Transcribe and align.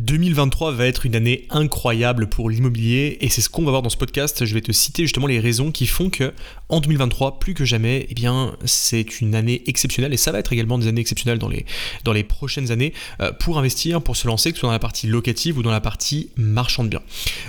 2023 0.00 0.72
va 0.72 0.86
être 0.86 1.04
une 1.04 1.14
année 1.14 1.46
incroyable 1.50 2.26
pour 2.26 2.48
l'immobilier 2.48 3.18
et 3.20 3.28
c'est 3.28 3.42
ce 3.42 3.50
qu'on 3.50 3.64
va 3.64 3.70
voir 3.70 3.82
dans 3.82 3.90
ce 3.90 3.98
podcast. 3.98 4.46
Je 4.46 4.54
vais 4.54 4.62
te 4.62 4.72
citer 4.72 5.02
justement 5.02 5.26
les 5.26 5.38
raisons 5.38 5.70
qui 5.70 5.86
font 5.86 6.08
que 6.08 6.32
en 6.70 6.80
2023, 6.80 7.38
plus 7.38 7.52
que 7.52 7.64
jamais, 7.64 8.06
eh 8.08 8.14
bien, 8.14 8.56
c'est 8.64 9.20
une 9.20 9.34
année 9.34 9.62
exceptionnelle 9.66 10.14
et 10.14 10.16
ça 10.16 10.32
va 10.32 10.38
être 10.38 10.52
également 10.52 10.78
des 10.78 10.86
années 10.86 11.00
exceptionnelles 11.00 11.38
dans 11.38 11.48
les, 11.48 11.66
dans 12.04 12.12
les 12.12 12.24
prochaines 12.24 12.70
années 12.70 12.94
euh, 13.20 13.32
pour 13.32 13.58
investir, 13.58 14.00
pour 14.00 14.16
se 14.16 14.26
lancer, 14.26 14.50
que 14.50 14.56
ce 14.56 14.60
soit 14.60 14.68
dans 14.68 14.72
la 14.72 14.78
partie 14.78 15.06
locative 15.06 15.58
ou 15.58 15.62
dans 15.62 15.70
la 15.70 15.80
partie 15.80 16.30
marchand 16.36 16.84
de 16.84 16.88
biens. 16.88 17.02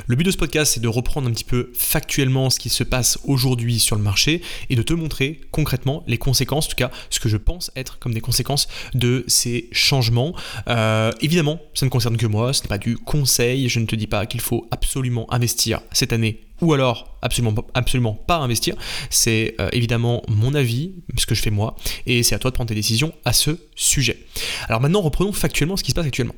Le 0.07 0.15
but 0.15 0.23
de 0.23 0.31
ce 0.31 0.37
podcast, 0.37 0.73
c'est 0.73 0.81
de 0.81 0.87
reprendre 0.87 1.29
un 1.29 1.31
petit 1.31 1.43
peu 1.43 1.71
factuellement 1.73 2.49
ce 2.49 2.59
qui 2.59 2.69
se 2.69 2.83
passe 2.83 3.19
aujourd'hui 3.23 3.79
sur 3.79 3.95
le 3.95 4.01
marché 4.01 4.41
et 4.69 4.75
de 4.75 4.81
te 4.81 4.93
montrer 4.93 5.39
concrètement 5.51 6.03
les 6.07 6.17
conséquences, 6.17 6.65
en 6.65 6.69
tout 6.69 6.75
cas 6.75 6.91
ce 7.09 7.19
que 7.19 7.29
je 7.29 7.37
pense 7.37 7.71
être 7.75 7.99
comme 7.99 8.13
des 8.13 8.21
conséquences 8.21 8.67
de 8.93 9.23
ces 9.27 9.69
changements. 9.71 10.35
Euh, 10.67 11.11
évidemment, 11.21 11.59
ça 11.73 11.85
ne 11.85 11.91
concerne 11.91 12.17
que 12.17 12.25
moi, 12.25 12.40
ce 12.51 12.63
n'est 12.63 12.67
pas 12.67 12.77
du 12.77 12.97
conseil, 12.97 13.69
je 13.69 13.79
ne 13.79 13.85
te 13.85 13.95
dis 13.95 14.07
pas 14.07 14.25
qu'il 14.25 14.41
faut 14.41 14.67
absolument 14.71 15.31
investir 15.33 15.81
cette 15.91 16.13
année 16.13 16.41
ou 16.61 16.73
alors 16.73 17.17
absolument, 17.21 17.55
absolument 17.73 18.13
pas 18.13 18.37
investir. 18.37 18.75
C'est 19.09 19.55
euh, 19.59 19.69
évidemment 19.71 20.21
mon 20.27 20.53
avis, 20.53 20.93
ce 21.17 21.25
que 21.25 21.35
je 21.35 21.41
fais 21.41 21.49
moi, 21.49 21.75
et 22.05 22.23
c'est 22.23 22.35
à 22.35 22.39
toi 22.39 22.51
de 22.51 22.55
prendre 22.55 22.69
tes 22.69 22.75
décisions 22.75 23.13
à 23.25 23.33
ce 23.33 23.51
sujet. 23.75 24.19
Alors 24.67 24.81
maintenant, 24.81 25.01
reprenons 25.01 25.31
factuellement 25.31 25.77
ce 25.77 25.83
qui 25.83 25.91
se 25.91 25.95
passe 25.95 26.05
actuellement. 26.05 26.35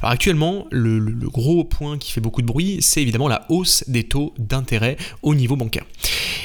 Alors 0.00 0.12
actuellement, 0.12 0.66
le, 0.70 0.98
le 0.98 1.28
gros 1.28 1.64
point 1.64 1.98
qui 1.98 2.12
fait 2.12 2.20
beaucoup 2.20 2.42
de 2.42 2.46
bruit, 2.46 2.78
c'est 2.80 3.02
évidemment 3.02 3.28
la 3.28 3.44
hausse 3.48 3.84
des 3.88 4.04
taux 4.04 4.32
d'intérêt 4.38 4.96
au 5.22 5.34
niveau 5.34 5.56
bancaire. 5.56 5.84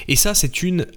Et 0.07 0.15
ça, 0.15 0.33
c'est 0.33 0.63
une 0.63 0.87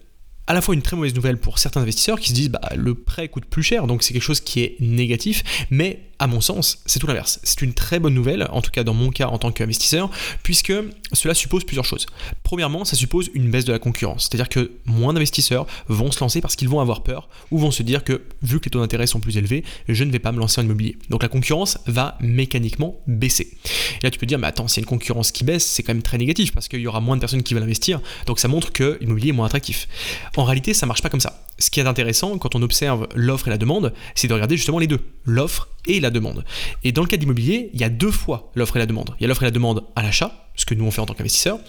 à 0.47 0.55
la 0.55 0.61
fois 0.61 0.75
une 0.75 0.83
très 0.83 0.97
mauvaise 0.97 1.15
nouvelle 1.15 1.39
pour 1.39 1.59
certains 1.59 1.83
investisseurs 1.83 2.19
qui 2.19 2.31
se 2.31 2.35
disent 2.35 2.49
bah, 2.49 2.61
le 2.77 2.95
prêt 2.95 3.29
coûte 3.29 3.45
plus 3.45 3.63
cher, 3.63 3.87
donc 3.87 4.03
c'est 4.03 4.13
quelque 4.13 4.23
chose 4.23 4.41
qui 4.41 4.61
est 4.61 4.77
négatif, 4.81 5.45
mais 5.71 6.01
à 6.23 6.29
mon 6.29 6.41
sens, 6.41 6.79
c'est 6.87 7.01
tout 7.01 7.09
l'inverse. 7.09 7.41
C'est 7.43 7.63
une 7.63 7.75
très 7.75 7.99
bonne 7.99 8.15
nouvelle, 8.15 8.47
en 8.53 8.63
tout 8.63 8.71
cas 8.71 8.85
dans 8.85 8.95
mon 8.95 9.11
cas 9.11 9.27
en 9.27 9.39
tant 9.39 9.51
qu'investisseur, 9.51 10.09
puisque 10.45 10.73
cela 11.13 11.35
suppose 11.35 11.65
plusieurs 11.65 11.85
choses. 11.85 12.07
Premièrement, 12.45 12.85
ça 12.85 12.95
suppose 12.95 13.29
une 13.35 13.51
baisse 13.51 13.65
de 13.65 13.73
la 13.73 13.81
concurrence, 13.81 14.29
c'est-à-dire 14.31 14.49
que 14.49 14.71
moins 14.87 15.13
d'investisseurs 15.13 15.67
vont 15.89 16.13
se 16.13 16.21
lancer 16.21 16.41
parce 16.41 16.55
qu'ils 16.55 16.69
vont 16.69 16.79
avoir 16.79 17.03
peur 17.03 17.29
ou 17.51 17.59
vont 17.59 17.73
se 17.73 17.83
dire 17.83 18.05
que 18.05 18.23
vu 18.41 18.61
que 18.61 18.67
les 18.67 18.71
taux 18.71 18.79
d'intérêt 18.79 19.09
sont 19.09 19.19
plus 19.19 19.37
élevés, 19.37 19.65
je 19.89 20.05
ne 20.05 20.13
vais 20.13 20.21
pas 20.21 20.31
me 20.31 20.39
lancer 20.39 20.61
en 20.61 20.65
immobilier. 20.65 20.97
Donc 21.11 21.25
la 21.25 21.29
concurrence 21.29 21.79
va 21.87 22.17
mécaniquement 22.21 23.01
baisser. 23.09 23.59
Et 24.01 24.05
là, 24.05 24.13
tu 24.13 24.21
peux 24.21 24.27
dire, 24.27 24.39
mais 24.39 24.47
attends, 24.47 24.69
s'il 24.69 24.83
y 24.83 24.85
une 24.85 24.87
concurrence 24.87 25.33
qui 25.33 25.43
baisse, 25.43 25.67
c'est 25.67 25.83
quand 25.83 25.93
même 25.93 26.05
très 26.05 26.19
négatif 26.19 26.53
parce 26.53 26.69
qu'il 26.69 26.79
y 26.79 26.87
aura 26.87 27.01
moins 27.01 27.17
de 27.17 27.21
personnes 27.21 27.43
qui 27.43 27.55
veulent 27.55 27.65
investir, 27.65 28.01
donc 28.27 28.39
ça 28.39 28.47
montre 28.47 28.71
que 28.71 28.97
l'immobilier 29.01 29.31
est 29.31 29.33
moins 29.33 29.47
attractif. 29.47 29.89
En 30.37 30.45
réalité, 30.45 30.73
ça 30.73 30.87
marche 30.87 31.03
pas 31.03 31.09
comme 31.09 31.19
ça. 31.19 31.49
Ce 31.63 31.71
qui 31.71 31.79
est 31.79 31.87
intéressant 31.87 32.39
quand 32.39 32.57
on 32.57 32.63
observe 32.63 33.07
l'offre 33.15 33.47
et 33.47 33.51
la 33.51 33.57
demande, 33.57 33.95
c'est 34.17 34.27
de 34.27 34.35
regarder 34.35 34.57
justement 34.57 34.81
les 34.81 34.89
deux, 34.89 34.99
l'offre 35.25 35.69
et 35.87 36.01
la 36.01 36.11
demande. 36.11 36.45
Et 36.83 36.91
dans 36.91 37.03
le 37.03 37.07
cas 37.07 37.17
d'immobilier, 37.17 37.71
il 37.73 37.81
y 37.81 37.85
a 37.85 37.89
deux 37.89 38.11
fois 38.11 38.51
l'offre 38.57 38.75
et 38.75 38.79
la 38.81 38.87
demande. 38.87 39.15
Il 39.21 39.23
y 39.23 39.27
a 39.27 39.29
l'offre 39.29 39.45
et 39.45 39.47
la 39.47 39.53
demande 39.53 39.85
à 39.95 40.03
l'achat, 40.03 40.51
ce 40.57 40.67
que 40.67 40.75
nous 40.75 40.85
on 40.85 40.91
fait 40.91 41.01
en 41.01 41.07
tant 41.07 41.15
qu'investisseur, 41.15 41.61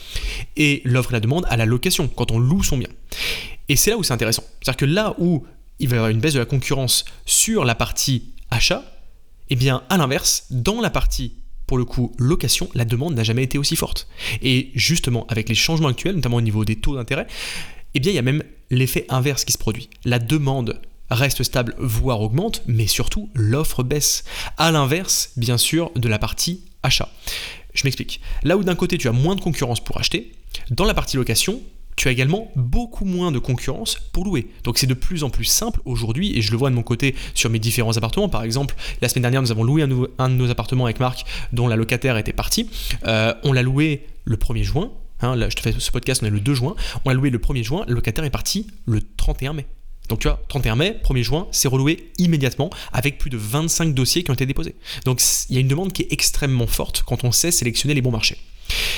et 0.58 0.82
l'offre 0.84 1.12
et 1.12 1.14
la 1.14 1.20
demande 1.20 1.46
à 1.48 1.58
la 1.58 1.68
location, 1.68 2.08
quand 2.08 2.32
on 2.32 2.40
loue 2.40 2.64
son 2.64 2.78
bien. 2.78 2.90
Et 3.70 3.76
c'est 3.76 3.92
là 3.92 3.98
où 3.98 4.02
c'est 4.02 4.14
intéressant. 4.14 4.44
C'est-à-dire 4.64 4.78
que 4.78 4.86
là 4.86 5.14
où 5.20 5.46
il 5.78 5.90
va 5.90 5.98
y 5.98 6.00
avoir 6.00 6.10
une 6.10 6.20
baisse 6.20 6.34
de 6.34 6.40
la 6.40 6.46
concurrence 6.46 7.06
sur 7.28 7.64
la 7.64 7.76
partie 7.76 8.34
achat, 8.50 8.84
eh 9.52 9.56
bien 9.56 9.84
à 9.90 9.98
l'inverse, 9.98 10.48
dans 10.50 10.82
la 10.82 10.90
partie 10.90 11.36
pour 11.68 11.78
le 11.78 11.86
coup, 11.86 12.14
location, 12.18 12.70
la 12.74 12.86
demande 12.86 13.16
n'a 13.16 13.24
jamais 13.24 13.44
été 13.44 13.58
aussi 13.58 13.76
forte. 13.76 14.08
Et 14.42 14.72
justement, 14.76 15.26
avec 15.30 15.50
les 15.50 15.56
changements 15.56 15.88
actuels, 15.88 16.16
notamment 16.16 16.38
au 16.38 16.42
niveau 16.42 16.66
des 16.66 16.76
taux 16.76 16.96
d'intérêt, 16.96 17.26
eh 17.94 18.00
bien, 18.00 18.12
il 18.12 18.16
y 18.16 18.20
a 18.20 18.24
même 18.24 18.44
l'effet 18.70 19.06
inverse 19.10 19.46
qui 19.46 19.54
se 19.54 19.58
produit. 19.58 19.90
La 20.06 20.20
demande 20.20 20.82
reste 21.10 21.44
stable, 21.44 21.76
voire 21.78 22.22
augmente, 22.22 22.64
mais 22.68 22.88
surtout 22.88 23.30
l'offre 23.36 23.84
baisse. 23.84 24.24
À 24.58 24.72
l'inverse, 24.72 25.32
bien 25.38 25.58
sûr, 25.58 25.92
de 25.96 26.10
la 26.10 26.20
partie 26.20 26.62
achat. 26.82 27.10
Je 27.74 27.84
m'explique. 27.86 28.22
Là 28.44 28.58
où 28.58 28.64
d'un 28.64 28.76
côté 28.76 28.98
tu 28.98 29.08
as 29.08 29.12
moins 29.12 29.36
de 29.36 29.42
concurrence 29.42 29.84
pour 29.84 29.98
acheter, 29.98 30.32
dans 30.70 30.86
la 30.86 30.94
partie 30.94 31.18
location, 31.18 31.62
tu 31.96 32.08
as 32.08 32.12
également 32.12 32.52
beaucoup 32.56 33.06
moins 33.06 33.32
de 33.32 33.40
concurrence 33.40 33.98
pour 34.14 34.26
louer. 34.26 34.48
Donc 34.64 34.78
c'est 34.78 34.88
de 34.88 34.94
plus 34.94 35.24
en 35.24 35.30
plus 35.30 35.46
simple 35.46 35.80
aujourd'hui, 35.86 36.38
et 36.38 36.42
je 36.42 36.52
le 36.52 36.58
vois 36.58 36.70
de 36.70 36.76
mon 36.76 36.84
côté 36.84 37.16
sur 37.34 37.50
mes 37.50 37.60
différents 37.60 37.98
appartements. 37.98 38.30
Par 38.30 38.44
exemple, 38.44 38.76
la 39.02 39.10
semaine 39.10 39.24
dernière, 39.24 39.42
nous 39.42 39.52
avons 39.52 39.64
loué 39.64 39.84
un, 39.84 40.30
de 40.30 40.34
nos 40.34 40.50
appartements 40.50 40.86
avec 40.86 41.00
Marc, 41.00 41.26
dont 41.52 41.68
la 41.68 41.76
locataire 41.76 42.18
était 42.18 42.34
partie. 42.34 42.70
Euh, 43.06 43.34
on 43.44 43.54
l'a 43.54 43.62
loué 43.62 44.06
le 44.26 44.38
1er 44.38 44.64
juin. 44.64 44.92
Hein, 45.24 45.36
là, 45.36 45.50
je 45.50 45.56
te 45.56 45.62
fais 45.62 45.74
ce 45.78 45.92
podcast, 45.92 46.22
on 46.22 46.28
est 46.28 46.32
le 46.32 46.40
2 46.40 46.54
juin. 46.54 46.76
On 47.06 47.10
l'a 47.10 47.16
loué 47.16 47.30
le 47.30 47.40
1er 47.40 47.64
juin, 47.64 47.86
le 47.88 47.96
locataire 47.96 48.26
est 48.26 48.30
parti 48.30 48.68
le 48.86 49.02
31 49.18 49.54
mai. 49.54 49.66
Donc 50.10 50.20
tu 50.20 50.28
vois, 50.28 50.42
31 50.50 50.76
mai, 50.76 51.00
1er 51.04 51.24
juin, 51.24 51.48
c'est 51.52 51.70
reloué 51.70 52.12
immédiatement 52.18 52.70
avec 52.92 53.18
plus 53.18 53.30
de 53.30 53.38
25 53.38 53.94
dossiers 53.94 54.24
qui 54.24 54.32
ont 54.32 54.34
été 54.34 54.46
déposés. 54.46 54.76
Donc 55.06 55.22
il 55.50 55.56
y 55.56 55.58
a 55.58 55.62
une 55.62 55.70
demande 55.70 55.94
qui 55.94 56.02
est 56.02 56.12
extrêmement 56.12 56.68
forte 56.68 57.04
quand 57.04 57.24
on 57.24 57.32
sait 57.32 57.52
sélectionner 57.52 57.94
les 57.94 58.02
bons 58.02 58.12
marchés. 58.12 58.38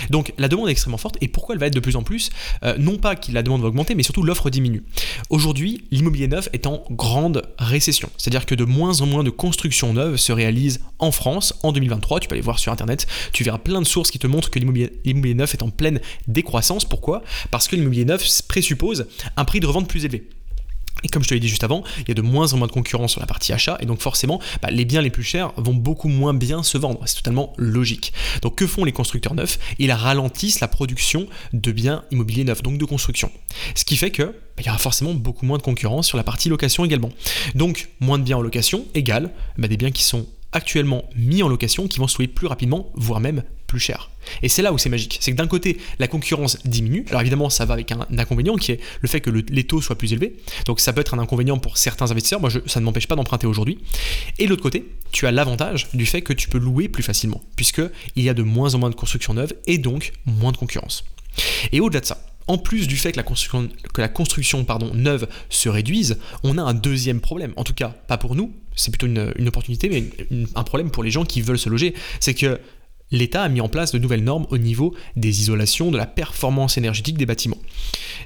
Donc 0.09 0.33
la 0.37 0.47
demande 0.47 0.67
est 0.67 0.71
extrêmement 0.71 0.97
forte 0.97 1.17
et 1.21 1.27
pourquoi 1.27 1.55
elle 1.55 1.59
va 1.59 1.67
être 1.67 1.73
de 1.73 1.79
plus 1.79 1.95
en 1.95 2.03
plus 2.03 2.29
euh, 2.63 2.75
Non 2.77 2.97
pas 2.97 3.15
que 3.15 3.31
la 3.31 3.43
demande 3.43 3.61
va 3.61 3.67
augmenter, 3.67 3.95
mais 3.95 4.03
surtout 4.03 4.23
l'offre 4.23 4.49
diminue. 4.49 4.83
Aujourd'hui, 5.29 5.85
l'immobilier 5.91 6.27
neuf 6.27 6.49
est 6.53 6.67
en 6.67 6.83
grande 6.91 7.43
récession, 7.57 8.09
c'est-à-dire 8.17 8.45
que 8.45 8.55
de 8.55 8.63
moins 8.63 9.01
en 9.01 9.05
moins 9.05 9.23
de 9.23 9.29
constructions 9.29 9.93
neuves 9.93 10.17
se 10.17 10.31
réalisent 10.31 10.81
en 10.99 11.11
France 11.11 11.55
en 11.63 11.71
2023. 11.71 12.19
Tu 12.19 12.27
peux 12.27 12.33
aller 12.33 12.41
voir 12.41 12.59
sur 12.59 12.71
internet, 12.71 13.07
tu 13.33 13.43
verras 13.43 13.57
plein 13.57 13.81
de 13.81 13.87
sources 13.87 14.11
qui 14.11 14.19
te 14.19 14.27
montrent 14.27 14.49
que 14.49 14.59
l'immobilier 14.59 15.33
neuf 15.33 15.53
est 15.53 15.63
en 15.63 15.69
pleine 15.69 15.99
décroissance. 16.27 16.85
Pourquoi? 16.85 17.23
Parce 17.51 17.67
que 17.67 17.75
l'immobilier 17.75 18.05
neuf 18.05 18.41
présuppose 18.47 19.07
un 19.37 19.45
prix 19.45 19.59
de 19.59 19.67
revente 19.67 19.87
plus 19.87 20.05
élevé. 20.05 20.27
Et 21.03 21.09
comme 21.09 21.23
je 21.23 21.29
te 21.29 21.33
l'ai 21.33 21.39
dit 21.39 21.47
juste 21.47 21.63
avant, 21.63 21.83
il 21.99 22.07
y 22.07 22.11
a 22.11 22.13
de 22.15 22.21
moins 22.21 22.53
en 22.53 22.57
moins 22.57 22.67
de 22.67 22.71
concurrence 22.71 23.11
sur 23.11 23.21
la 23.21 23.27
partie 23.27 23.53
achat, 23.53 23.77
et 23.79 23.85
donc 23.85 24.01
forcément, 24.01 24.39
bah, 24.61 24.69
les 24.71 24.85
biens 24.85 25.01
les 25.01 25.09
plus 25.09 25.23
chers 25.23 25.51
vont 25.57 25.73
beaucoup 25.73 26.07
moins 26.07 26.33
bien 26.33 26.63
se 26.63 26.77
vendre. 26.77 27.01
C'est 27.05 27.17
totalement 27.17 27.53
logique. 27.57 28.13
Donc 28.41 28.55
que 28.55 28.67
font 28.67 28.83
les 28.83 28.91
constructeurs 28.91 29.35
neufs? 29.35 29.59
Ils 29.77 29.91
ralentissent 29.91 30.59
la 30.59 30.67
production 30.67 31.27
de 31.53 31.71
biens 31.71 32.03
immobiliers 32.11 32.43
neufs, 32.43 32.63
donc 32.63 32.77
de 32.77 32.85
construction. 32.85 33.31
Ce 33.75 33.85
qui 33.85 33.97
fait 33.97 34.11
que 34.11 34.23
bah, 34.23 34.33
il 34.61 34.65
y 34.65 34.69
aura 34.69 34.77
forcément 34.77 35.13
beaucoup 35.13 35.45
moins 35.45 35.57
de 35.57 35.63
concurrence 35.63 36.07
sur 36.07 36.17
la 36.17 36.23
partie 36.23 36.49
location 36.49 36.85
également. 36.85 37.11
Donc 37.53 37.89
moins 37.99 38.17
de 38.17 38.23
biens 38.23 38.37
en 38.37 38.41
location 38.41 38.85
égale 38.93 39.31
bah, 39.57 39.67
des 39.67 39.77
biens 39.77 39.91
qui 39.91 40.03
sont 40.03 40.25
actuellement 40.51 41.03
mis 41.15 41.43
en 41.43 41.49
location 41.49 41.87
qui 41.87 41.99
vont 41.99 42.07
se 42.07 42.17
louer 42.17 42.27
plus 42.27 42.47
rapidement, 42.47 42.89
voire 42.95 43.19
même 43.19 43.43
plus 43.67 43.79
cher. 43.79 44.09
Et 44.41 44.49
c'est 44.49 44.61
là 44.61 44.73
où 44.73 44.77
c'est 44.77 44.89
magique. 44.89 45.17
C'est 45.21 45.31
que 45.31 45.37
d'un 45.37 45.47
côté, 45.47 45.77
la 45.99 46.07
concurrence 46.07 46.57
diminue. 46.65 47.05
Alors 47.09 47.21
évidemment, 47.21 47.49
ça 47.49 47.65
va 47.65 47.73
avec 47.73 47.91
un, 47.91 48.05
inconvénient 48.17 48.55
qui 48.55 48.71
est 48.71 48.79
le 49.01 49.07
fait 49.07 49.21
que 49.21 49.29
les 49.29 49.63
taux 49.63 49.81
soient 49.81 49.97
plus 49.97 50.13
élevés. 50.13 50.35
Donc 50.65 50.79
ça 50.79 50.93
peut 50.93 51.01
être 51.01 51.13
un 51.13 51.19
inconvénient 51.19 51.57
pour 51.57 51.77
certains 51.77 52.11
investisseurs. 52.11 52.39
Moi, 52.39 52.49
ça 52.65 52.79
ne 52.79 52.85
m'empêche 52.85 53.07
pas 53.07 53.15
d'emprunter 53.15 53.47
aujourd'hui. 53.47 53.79
Et 54.39 54.45
de 54.45 54.49
l'autre 54.49 54.63
côté, 54.63 54.85
tu 55.11 55.27
as 55.27 55.31
l'avantage 55.31 55.87
du 55.93 56.05
fait 56.05 56.21
que 56.21 56.33
tu 56.33 56.49
peux 56.49 56.57
louer 56.57 56.89
plus 56.89 57.03
facilement, 57.03 57.41
puisqu'il 57.55 58.23
y 58.23 58.29
a 58.29 58.33
de 58.33 58.43
moins 58.43 58.75
en 58.75 58.79
moins 58.79 58.89
de 58.89 58.95
constructions 58.95 59.33
neuves 59.33 59.53
et 59.67 59.77
donc 59.77 60.13
moins 60.25 60.51
de 60.51 60.57
concurrence. 60.57 61.03
Et 61.71 61.79
au-delà 61.79 62.01
de 62.01 62.05
ça, 62.05 62.17
en 62.47 62.57
plus 62.57 62.87
du 62.87 62.97
fait 62.97 63.11
que 63.11 63.17
la 63.17 63.23
construction, 63.23 63.69
que 63.93 64.01
la 64.01 64.07
construction 64.07 64.63
pardon, 64.65 64.91
neuve 64.93 65.27
se 65.49 65.69
réduise, 65.69 66.19
on 66.43 66.57
a 66.57 66.61
un 66.61 66.73
deuxième 66.73 67.19
problème. 67.19 67.53
En 67.55 67.63
tout 67.63 67.73
cas, 67.73 67.89
pas 67.89 68.17
pour 68.17 68.35
nous, 68.35 68.53
c'est 68.75 68.91
plutôt 68.91 69.07
une, 69.07 69.47
opportunité, 69.47 69.89
mais 69.89 70.03
un 70.53 70.63
problème 70.63 70.91
pour 70.91 71.03
les 71.03 71.11
gens 71.11 71.23
qui 71.23 71.41
veulent 71.41 71.59
se 71.59 71.69
loger. 71.69 71.93
C'est 72.19 72.33
que 72.33 72.59
l'État 73.15 73.43
a 73.43 73.49
mis 73.49 73.61
en 73.61 73.69
place 73.69 73.91
de 73.91 73.99
nouvelles 73.99 74.23
normes 74.23 74.45
au 74.49 74.57
niveau 74.57 74.93
des 75.15 75.41
isolations, 75.41 75.91
de 75.91 75.97
la 75.97 76.05
performance 76.05 76.77
énergétique 76.77 77.17
des 77.17 77.25
bâtiments. 77.25 77.57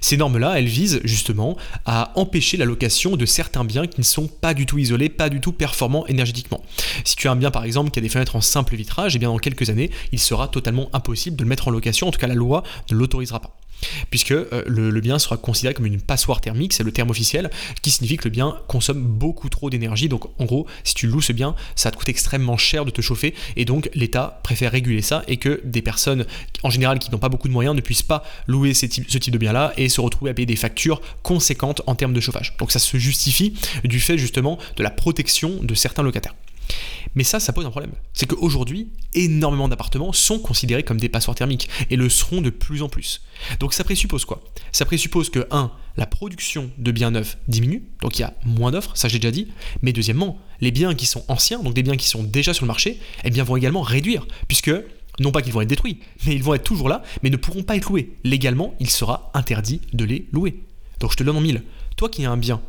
Ces 0.02 0.18
normes-là, 0.18 0.58
elles 0.58 0.68
visent 0.68 1.02
justement 1.04 1.58
à 1.86 2.12
empêcher 2.16 2.58
la 2.58 2.66
location 2.66 3.16
de 3.16 3.26
certains 3.26 3.64
biens 3.64 3.88
qui 3.88 4.00
ne 4.00 4.06
sont 4.06 4.28
pas 4.28 4.54
du 4.54 4.66
tout 4.66 4.78
isolés, 4.78 5.10
pas 5.10 5.30
du 5.30 5.42
tout 5.42 5.52
performants 5.52 6.06
énergétiquement. 6.08 6.64
Si 7.04 7.16
tu 7.16 7.28
as 7.28 7.32
un 7.32 7.36
bien 7.36 7.52
par 7.52 7.64
exemple 7.64 7.92
qui 7.92 8.00
a 8.00 8.02
des 8.02 8.10
fenêtres 8.10 8.36
en 8.36 8.42
simple 8.42 8.76
vitrage, 8.76 9.16
et 9.16 9.18
eh 9.18 9.20
bien 9.20 9.30
dans 9.30 9.38
quelques 9.38 9.70
années, 9.70 9.92
il 10.12 10.20
sera 10.20 10.48
totalement 10.48 10.90
impossible 10.94 11.36
de 11.36 11.44
le 11.44 11.50
mettre 11.50 11.68
en 11.68 11.72
location, 11.72 12.08
en 12.08 12.12
tout 12.12 12.20
cas 12.20 12.28
la 12.28 12.36
loi 12.36 12.64
ne 12.92 12.96
l'autorisera 12.96 13.40
pas 13.40 13.59
puisque 14.10 14.32
euh, 14.32 14.64
le, 14.66 15.00
bien 15.02 15.20
sera 15.20 15.38
considéré 15.38 15.74
comme 15.74 15.86
une 15.86 16.02
passoire 16.02 16.42
thermique, 16.42 16.74
c'est 16.74 16.84
le 16.84 16.92
terme 16.92 17.10
officiel, 17.10 17.50
qui 17.82 17.92
signifie 17.92 18.18
que 18.18 18.26
le 18.26 18.32
bien 18.32 18.58
consomme 18.68 19.02
beaucoup 19.02 19.50
trop 19.50 19.70
d'énergie. 19.70 20.10
Donc 20.10 20.26
en 20.40 20.46
gros, 20.46 20.68
si 20.84 20.94
tu 20.94 21.08
loues 21.08 21.22
ce 21.22 21.34
bien, 21.34 21.56
ça 21.76 21.92
te 21.92 21.98
coûte 21.98 22.10
extrêmement 22.10 22.58
cher 22.58 22.86
de 22.86 22.92
te 22.92 23.02
chauffer, 23.02 23.34
et 23.56 23.66
donc 23.66 23.90
l'État 23.94 24.40
préfère 24.44 24.72
réguler 24.72 25.02
ça 25.02 25.24
et 25.28 25.38
que 25.38 25.62
des 25.64 25.82
personnes, 25.82 26.26
en 26.64 26.70
général, 26.70 27.00
qui 27.00 27.12
n'ont 27.12 27.18
pas 27.18 27.30
beaucoup 27.30 27.48
de 27.48 27.54
moyens, 27.54 27.76
ne 27.76 27.82
puissent 27.82 28.04
pas 28.04 28.24
louer 28.48 28.74
ce 28.74 28.86
type 28.86 29.34
de 29.34 29.38
bien-là 29.38 29.74
et 29.78 29.90
se 29.90 30.02
retrouver 30.02 30.32
à 30.32 30.34
payer 30.34 30.46
des 30.46 30.56
factures 30.56 31.02
conséquentes 31.24 31.82
en 31.88 31.96
termes 31.96 32.14
de 32.14 32.20
chauffage. 32.20 32.56
Donc 32.58 32.72
ça 32.72 32.80
se 32.80 32.98
justifie 32.98 33.54
du 33.84 34.00
fait 34.00 34.18
justement 34.18 34.58
de 34.78 34.84
la 34.84 34.90
protection 34.90 35.60
de 35.62 35.76
certains 35.76 36.04
locataires. 36.04 36.36
Mais 37.16 37.24
ça, 37.24 37.40
ça 37.40 37.54
pose 37.54 37.66
un 37.66 37.72
problème. 37.72 37.94
C'est 38.14 38.28
qu'aujourd'hui, 38.28 38.90
énormément 39.14 39.68
d'appartements 39.68 40.14
sont 40.14 40.40
considérés 40.40 40.84
comme 40.84 41.00
des 41.00 41.10
passoires 41.10 41.36
thermiques 41.36 41.70
et 41.90 41.96
le 41.96 42.10
seront 42.10 42.42
de 42.42 42.50
plus 42.50 42.82
en 42.82 42.90
plus. 42.90 43.22
Donc 43.60 43.74
ça 43.74 43.84
présuppose 43.84 44.26
quoi? 44.26 44.44
Ça 44.72 44.86
présuppose 44.86 45.30
que, 45.30 45.48
1. 45.52 45.72
La 45.98 46.06
production 46.06 46.72
de 46.78 46.92
biens 46.92 47.12
neufs 47.12 47.38
diminue, 47.50 47.84
donc 48.02 48.18
il 48.18 48.22
y 48.22 48.24
a 48.24 48.34
moins 48.46 48.72
d'offres, 48.72 48.96
ça 48.96 49.10
j'ai 49.10 49.20
déjà 49.20 49.32
dit. 49.32 49.48
Mais 49.82 49.92
deuxièmement, 49.92 50.40
les 50.62 50.72
biens 50.72 50.96
qui 50.96 51.06
sont 51.06 51.26
anciens, 51.28 51.62
donc 51.62 51.74
des 51.74 51.84
biens 51.84 51.98
qui 51.98 52.08
sont 52.08 52.24
déjà 52.24 52.54
sur 52.54 52.64
le 52.64 52.68
marché, 52.68 53.00
eh 53.26 53.30
bien 53.30 53.44
vont 53.44 53.58
également 53.58 53.82
réduire, 53.82 54.26
puisque 54.48 54.72
non 55.20 55.32
pas 55.32 55.42
qu'ils 55.42 55.52
vont 55.52 55.60
être 55.60 55.68
détruits, 55.68 56.00
mais 56.26 56.36
ils 56.36 56.44
vont 56.44 56.54
être 56.54 56.64
toujours 56.64 56.88
là, 56.88 57.04
mais 57.22 57.30
ne 57.30 57.36
pourront 57.36 57.64
pas 57.64 57.76
être 57.76 57.90
loués. 57.90 58.14
Légalement, 58.24 58.76
il 58.80 58.90
sera 58.90 59.30
interdit 59.34 59.82
de 59.92 60.06
les 60.06 60.28
louer. 60.32 60.64
Donc 61.02 61.12
je 61.12 61.18
te 61.18 61.24
donne 61.24 61.36
en 61.36 61.42
mille. 61.42 61.64
Toi 61.98 62.08
qui 62.08 62.26
as 62.26 62.32
un 62.32 62.38
bien 62.38 62.62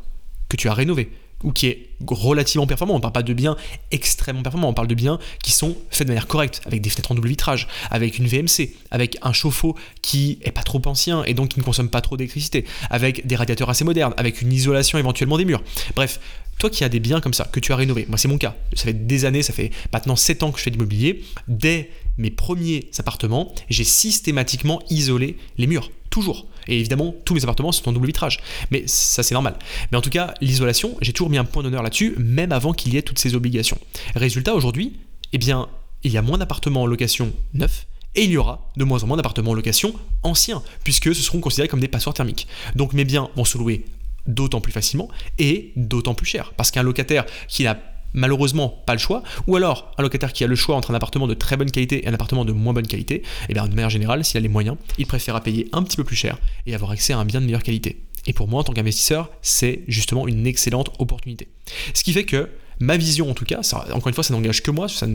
que 0.48 0.56
tu 0.56 0.68
as 0.68 0.74
rénové, 0.74 1.12
ou 1.42 1.52
qui 1.52 1.66
est 1.66 1.88
relativement 2.06 2.66
performant. 2.66 2.94
On 2.94 2.96
ne 2.96 3.02
parle 3.02 3.12
pas 3.12 3.22
de 3.22 3.32
biens 3.32 3.56
extrêmement 3.90 4.42
performants, 4.42 4.68
on 4.68 4.74
parle 4.74 4.88
de 4.88 4.94
biens 4.94 5.18
qui 5.42 5.52
sont 5.52 5.76
faits 5.90 6.06
de 6.06 6.12
manière 6.12 6.26
correcte, 6.26 6.60
avec 6.66 6.80
des 6.80 6.90
fenêtres 6.90 7.12
en 7.12 7.14
double 7.14 7.28
vitrage, 7.28 7.68
avec 7.90 8.18
une 8.18 8.26
VMC, 8.26 8.70
avec 8.90 9.16
un 9.22 9.32
chauffe-eau 9.32 9.76
qui 10.02 10.38
est 10.42 10.52
pas 10.52 10.62
trop 10.62 10.80
ancien 10.86 11.24
et 11.24 11.34
donc 11.34 11.50
qui 11.50 11.58
ne 11.58 11.64
consomme 11.64 11.88
pas 11.88 12.00
trop 12.00 12.16
d'électricité, 12.16 12.64
avec 12.90 13.26
des 13.26 13.36
radiateurs 13.36 13.70
assez 13.70 13.84
modernes, 13.84 14.14
avec 14.16 14.42
une 14.42 14.52
isolation 14.52 14.98
éventuellement 14.98 15.38
des 15.38 15.44
murs. 15.44 15.62
Bref, 15.94 16.20
toi 16.58 16.68
qui 16.68 16.84
as 16.84 16.88
des 16.88 17.00
biens 17.00 17.20
comme 17.20 17.34
ça, 17.34 17.44
que 17.44 17.58
tu 17.58 17.72
as 17.72 17.76
rénovés, 17.76 18.06
moi 18.08 18.18
c'est 18.18 18.28
mon 18.28 18.38
cas, 18.38 18.54
ça 18.74 18.84
fait 18.84 19.06
des 19.06 19.24
années, 19.24 19.42
ça 19.42 19.52
fait 19.52 19.70
maintenant 19.92 20.16
7 20.16 20.42
ans 20.42 20.52
que 20.52 20.58
je 20.58 20.64
fais 20.64 20.70
de 20.70 20.76
l'immobilier, 20.76 21.24
dès 21.48 21.90
mes 22.18 22.30
premiers 22.30 22.90
appartements, 22.98 23.54
j'ai 23.70 23.84
systématiquement 23.84 24.82
isolé 24.90 25.38
les 25.56 25.66
murs, 25.66 25.90
toujours. 26.10 26.46
Et 26.66 26.78
évidemment, 26.78 27.14
tous 27.24 27.34
mes 27.34 27.42
appartements 27.42 27.72
sont 27.72 27.88
en 27.88 27.92
double 27.92 28.06
vitrage. 28.06 28.40
Mais 28.70 28.84
ça, 28.86 29.22
c'est 29.22 29.34
normal. 29.34 29.56
Mais 29.90 29.98
en 29.98 30.02
tout 30.02 30.10
cas, 30.10 30.34
l'isolation, 30.40 30.96
j'ai 31.00 31.12
toujours 31.12 31.30
mis 31.30 31.38
un 31.38 31.44
point 31.44 31.62
d'honneur 31.62 31.82
là-dessus, 31.82 32.14
même 32.18 32.52
avant 32.52 32.72
qu'il 32.72 32.92
y 32.92 32.96
ait 32.96 33.02
toutes 33.02 33.18
ces 33.18 33.34
obligations. 33.34 33.78
Résultat, 34.14 34.54
aujourd'hui, 34.54 34.98
eh 35.32 35.38
bien, 35.38 35.68
il 36.02 36.12
y 36.12 36.18
a 36.18 36.22
moins 36.22 36.38
d'appartements 36.38 36.82
en 36.82 36.86
location 36.86 37.32
neufs 37.54 37.86
et 38.14 38.24
il 38.24 38.30
y 38.30 38.36
aura 38.36 38.68
de 38.76 38.84
moins 38.84 39.02
en 39.04 39.06
moins 39.06 39.16
d'appartements 39.16 39.52
en 39.52 39.54
location 39.54 39.94
anciens, 40.22 40.62
puisque 40.82 41.14
ce 41.14 41.22
seront 41.22 41.40
considérés 41.40 41.68
comme 41.68 41.80
des 41.80 41.88
passoires 41.88 42.14
thermiques. 42.14 42.48
Donc 42.74 42.92
mes 42.92 43.04
biens 43.04 43.30
vont 43.36 43.44
se 43.44 43.56
louer 43.56 43.84
d'autant 44.26 44.60
plus 44.60 44.72
facilement 44.72 45.08
et 45.38 45.72
d'autant 45.76 46.14
plus 46.14 46.26
cher. 46.26 46.52
Parce 46.56 46.70
qu'un 46.70 46.82
locataire 46.82 47.24
qui 47.48 47.64
n'a 47.64 47.78
malheureusement 48.12 48.68
pas 48.86 48.92
le 48.92 48.98
choix, 48.98 49.22
ou 49.46 49.56
alors 49.56 49.92
un 49.98 50.02
locataire 50.02 50.32
qui 50.32 50.44
a 50.44 50.46
le 50.46 50.56
choix 50.56 50.76
entre 50.76 50.90
un 50.90 50.94
appartement 50.94 51.26
de 51.26 51.34
très 51.34 51.56
bonne 51.56 51.70
qualité 51.70 52.04
et 52.04 52.08
un 52.08 52.14
appartement 52.14 52.44
de 52.44 52.52
moins 52.52 52.72
bonne 52.72 52.86
qualité, 52.86 53.16
et 53.16 53.22
eh 53.50 53.54
bien 53.54 53.66
de 53.66 53.74
manière 53.74 53.90
générale, 53.90 54.24
s'il 54.24 54.38
a 54.38 54.40
les 54.40 54.48
moyens, 54.48 54.76
il 54.98 55.06
préfère 55.06 55.40
payer 55.40 55.68
un 55.72 55.82
petit 55.82 55.96
peu 55.96 56.04
plus 56.04 56.16
cher 56.16 56.38
et 56.66 56.74
avoir 56.74 56.90
accès 56.90 57.12
à 57.12 57.18
un 57.18 57.24
bien 57.24 57.40
de 57.40 57.46
meilleure 57.46 57.62
qualité. 57.62 58.02
Et 58.26 58.32
pour 58.32 58.48
moi, 58.48 58.60
en 58.60 58.64
tant 58.64 58.72
qu'investisseur, 58.72 59.30
c'est 59.40 59.82
justement 59.88 60.28
une 60.28 60.46
excellente 60.46 60.90
opportunité. 60.98 61.48
Ce 61.94 62.04
qui 62.04 62.12
fait 62.12 62.24
que 62.24 62.50
ma 62.80 62.96
vision 62.96 63.30
en 63.30 63.34
tout 63.34 63.44
cas, 63.44 63.60
encore 63.92 64.08
une 64.08 64.14
fois, 64.14 64.24
ça 64.24 64.34
n'engage 64.34 64.62
que 64.62 64.70
moi, 64.70 64.88
ça 64.88 65.06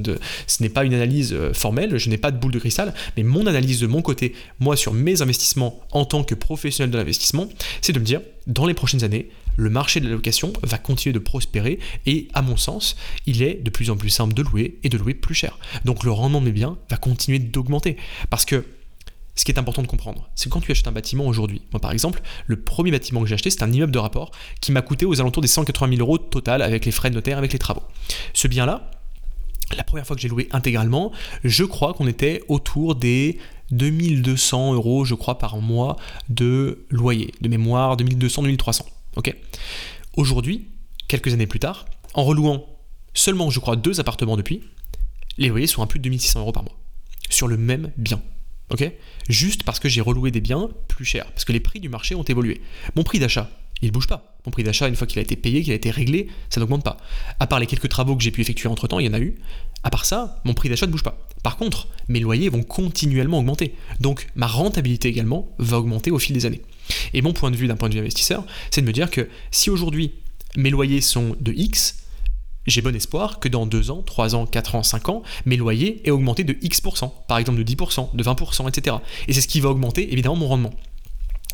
ce 0.48 0.64
n'est 0.64 0.70
pas 0.70 0.86
une 0.86 0.94
analyse 0.94 1.34
euh, 1.34 1.54
formelle, 1.54 1.98
je 1.98 2.10
n'ai 2.10 2.18
pas 2.18 2.32
de 2.32 2.38
boule 2.38 2.52
de 2.52 2.60
cristal, 2.60 2.94
mais 3.18 3.24
mon 3.24 3.48
analyse 3.48 3.80
de 3.80 3.88
mon 3.88 4.02
côté, 4.02 4.34
moi 4.60 4.78
sur 4.78 4.94
mes 4.94 5.22
investissements 5.22 5.82
en 5.92 6.06
tant 6.06 6.24
que 6.24 6.36
professionnel 6.36 6.92
de 6.92 6.98
l'investissement, 6.98 7.50
c'est 7.82 7.94
de 7.94 8.00
me 8.00 8.06
dire, 8.06 8.22
dans 8.48 8.66
les 8.66 8.76
prochaines 8.76 9.04
années, 9.04 9.30
le 9.56 9.70
marché 9.70 10.00
de 10.00 10.06
la 10.06 10.14
location 10.14 10.54
va 10.64 10.78
continuer 10.78 11.14
de 11.14 11.20
prospérer 11.20 11.80
et 12.06 12.28
à 12.34 12.42
mon 12.42 12.58
sens, 12.58 12.96
il 13.26 13.42
est 13.42 13.56
de 13.56 13.70
plus 13.70 13.90
en 13.90 13.98
plus 13.98 14.10
simple 14.10 14.34
de 14.34 14.42
louer 14.42 14.80
et 14.84 14.90
de 14.90 14.98
louer 14.98 15.14
plus 15.14 15.36
cher. 15.36 15.58
Donc 15.84 16.04
le 16.04 16.12
rendement 16.12 16.42
de 16.42 16.46
mes 16.46 16.52
biens 16.52 16.78
va 16.90 16.98
continuer 16.98 17.40
d'augmenter 17.40 17.98
parce 18.30 18.46
que 18.46 18.66
ce 19.36 19.44
qui 19.44 19.52
est 19.52 19.60
important 19.60 19.82
de 19.82 19.88
comprendre, 19.88 20.30
c'est 20.36 20.50
quand 20.50 20.62
tu 20.62 20.72
achètes 20.72 20.88
un 20.88 20.94
bâtiment 20.94 21.28
aujourd'hui, 21.28 21.62
moi 21.74 21.82
par 21.82 21.92
exemple, 21.92 22.22
le 22.48 22.56
premier 22.62 22.92
bâtiment 22.92 23.22
que 23.22 23.28
j'ai 23.28 23.36
acheté, 23.36 23.50
c'est 23.50 23.64
un 23.64 23.72
immeuble 23.72 23.92
de 23.92 24.00
rapport 24.00 24.32
qui 24.62 24.72
m'a 24.72 24.82
coûté 24.82 25.06
aux 25.06 25.20
alentours 25.20 25.42
des 25.42 25.50
180 25.50 25.98
000 25.98 26.00
euros 26.00 26.18
total 26.18 26.62
avec 26.62 26.86
les 26.86 26.92
frais 26.92 27.10
de 27.10 27.16
notaire, 27.16 27.38
avec 27.38 27.52
les 27.52 27.60
travaux. 27.60 27.84
Ce 28.34 28.48
bien-là, 28.48 28.90
la 29.76 29.84
première 29.84 30.08
fois 30.08 30.16
que 30.16 30.22
j'ai 30.22 30.30
loué 30.30 30.48
intégralement, 30.52 31.12
je 31.44 31.66
crois 31.66 31.94
qu'on 31.94 32.08
était 32.08 32.44
autour 32.48 32.96
des 32.96 33.40
2200 33.72 34.74
euros, 34.74 35.06
je 35.06 35.16
crois, 35.16 35.38
par 35.38 35.58
mois 35.58 35.98
de 36.30 36.86
loyer, 36.90 37.34
de 37.42 37.50
mémoire, 37.50 37.98
2200-2300. 37.98 38.84
Aujourd'hui, 40.18 40.70
quelques 41.08 41.34
années 41.34 41.48
plus 41.48 41.60
tard, 41.60 41.86
en 42.14 42.24
relouant 42.24 42.66
seulement, 43.14 43.50
je 43.50 43.60
crois, 43.60 43.76
deux 43.76 44.00
appartements 44.00 44.38
depuis, 44.38 44.62
les 45.38 45.50
loyers 45.50 45.68
sont 45.68 45.82
à 45.82 45.88
plus 45.88 46.00
de 46.00 46.04
2600 46.04 46.40
euros 46.42 46.52
par 46.52 46.64
mois. 46.64 46.78
Sur 47.30 47.48
le 47.48 47.58
même 47.58 47.92
bien. 47.98 48.22
Juste 49.30 49.64
parce 49.64 49.80
que 49.80 49.90
j'ai 49.90 50.02
reloué 50.02 50.32
des 50.32 50.42
biens 50.42 50.70
plus 50.88 51.06
chers, 51.06 51.32
parce 51.32 51.46
que 51.46 51.52
les 51.52 51.60
prix 51.60 51.80
du 51.80 51.90
marché 51.90 52.16
ont 52.16 52.24
évolué. 52.24 52.62
Mon 52.96 53.04
prix 53.04 53.20
d'achat, 53.20 53.50
il 53.82 53.88
ne 53.88 53.92
bouge 53.92 54.08
pas. 54.08 54.38
Mon 54.46 54.52
prix 54.52 54.64
d'achat, 54.64 54.88
une 54.88 54.96
fois 54.96 55.08
qu'il 55.08 55.20
a 55.20 55.22
été 55.22 55.36
payé, 55.36 55.62
qu'il 55.62 55.74
a 55.74 55.76
été 55.76 55.92
réglé, 55.92 56.28
ça 56.50 56.60
n'augmente 56.60 56.84
pas. 56.84 56.98
À 57.40 57.48
part 57.48 57.60
les 57.60 57.68
quelques 57.68 57.90
travaux 57.90 58.16
que 58.16 58.24
j'ai 58.24 58.32
pu 58.32 58.42
effectuer 58.42 58.70
entre 58.70 58.88
temps, 58.88 59.00
il 59.00 59.06
y 59.06 59.10
en 59.10 59.14
a 59.14 59.20
eu. 59.20 59.36
À 59.84 59.90
part 59.90 60.06
ça, 60.06 60.42
mon 60.46 60.54
prix 60.54 60.70
d'achat 60.70 60.88
ne 60.88 60.92
bouge 60.92 61.04
pas. 61.04 61.28
Par 61.44 61.58
contre, 61.58 61.88
mes 62.08 62.20
loyers 62.20 62.50
vont 62.50 62.64
continuellement 62.64 63.40
augmenter. 63.40 63.76
Donc 64.00 64.28
ma 64.36 64.48
rentabilité 64.48 65.10
également 65.10 65.54
va 65.60 65.78
augmenter 65.78 66.12
au 66.12 66.20
fil 66.20 66.34
des 66.34 66.46
années. 66.46 66.62
Et 67.14 67.22
mon 67.22 67.34
point 67.34 67.52
de 67.52 67.56
vue 67.56 67.68
d'un 67.68 67.76
point 67.76 67.90
de 67.90 67.94
vue 67.94 68.00
investisseur, 68.00 68.46
c'est 68.72 68.82
de 68.82 68.88
me 68.88 68.94
dire 68.94 69.10
que 69.10 69.30
si 69.52 69.70
aujourd'hui 69.70 70.12
mes 70.56 70.70
loyers 70.70 71.02
sont 71.02 71.36
de 71.40 71.52
X, 71.52 71.98
j'ai 72.68 72.82
bon 72.82 72.96
espoir 72.96 73.40
que 73.40 73.48
dans 73.48 73.66
2 73.66 73.92
ans, 73.92 74.02
3 74.02 74.36
ans, 74.36 74.46
4 74.46 74.76
ans, 74.76 74.84
5 74.84 75.10
ans, 75.10 75.24
mes 75.46 75.58
loyers 75.58 76.02
aient 76.06 76.12
augmenté 76.12 76.44
de 76.44 76.58
X%, 76.62 77.10
par 77.28 77.38
exemple 77.38 77.64
de 77.64 77.64
10%, 77.64 78.16
de 78.16 78.24
20%, 78.24 78.70
etc. 78.70 78.98
Et 79.28 79.34
c'est 79.34 79.42
ce 79.42 79.48
qui 79.48 79.62
va 79.62 79.70
augmenter 79.70 80.12
évidemment 80.12 80.36
mon 80.36 80.48
rendement. 80.48 80.74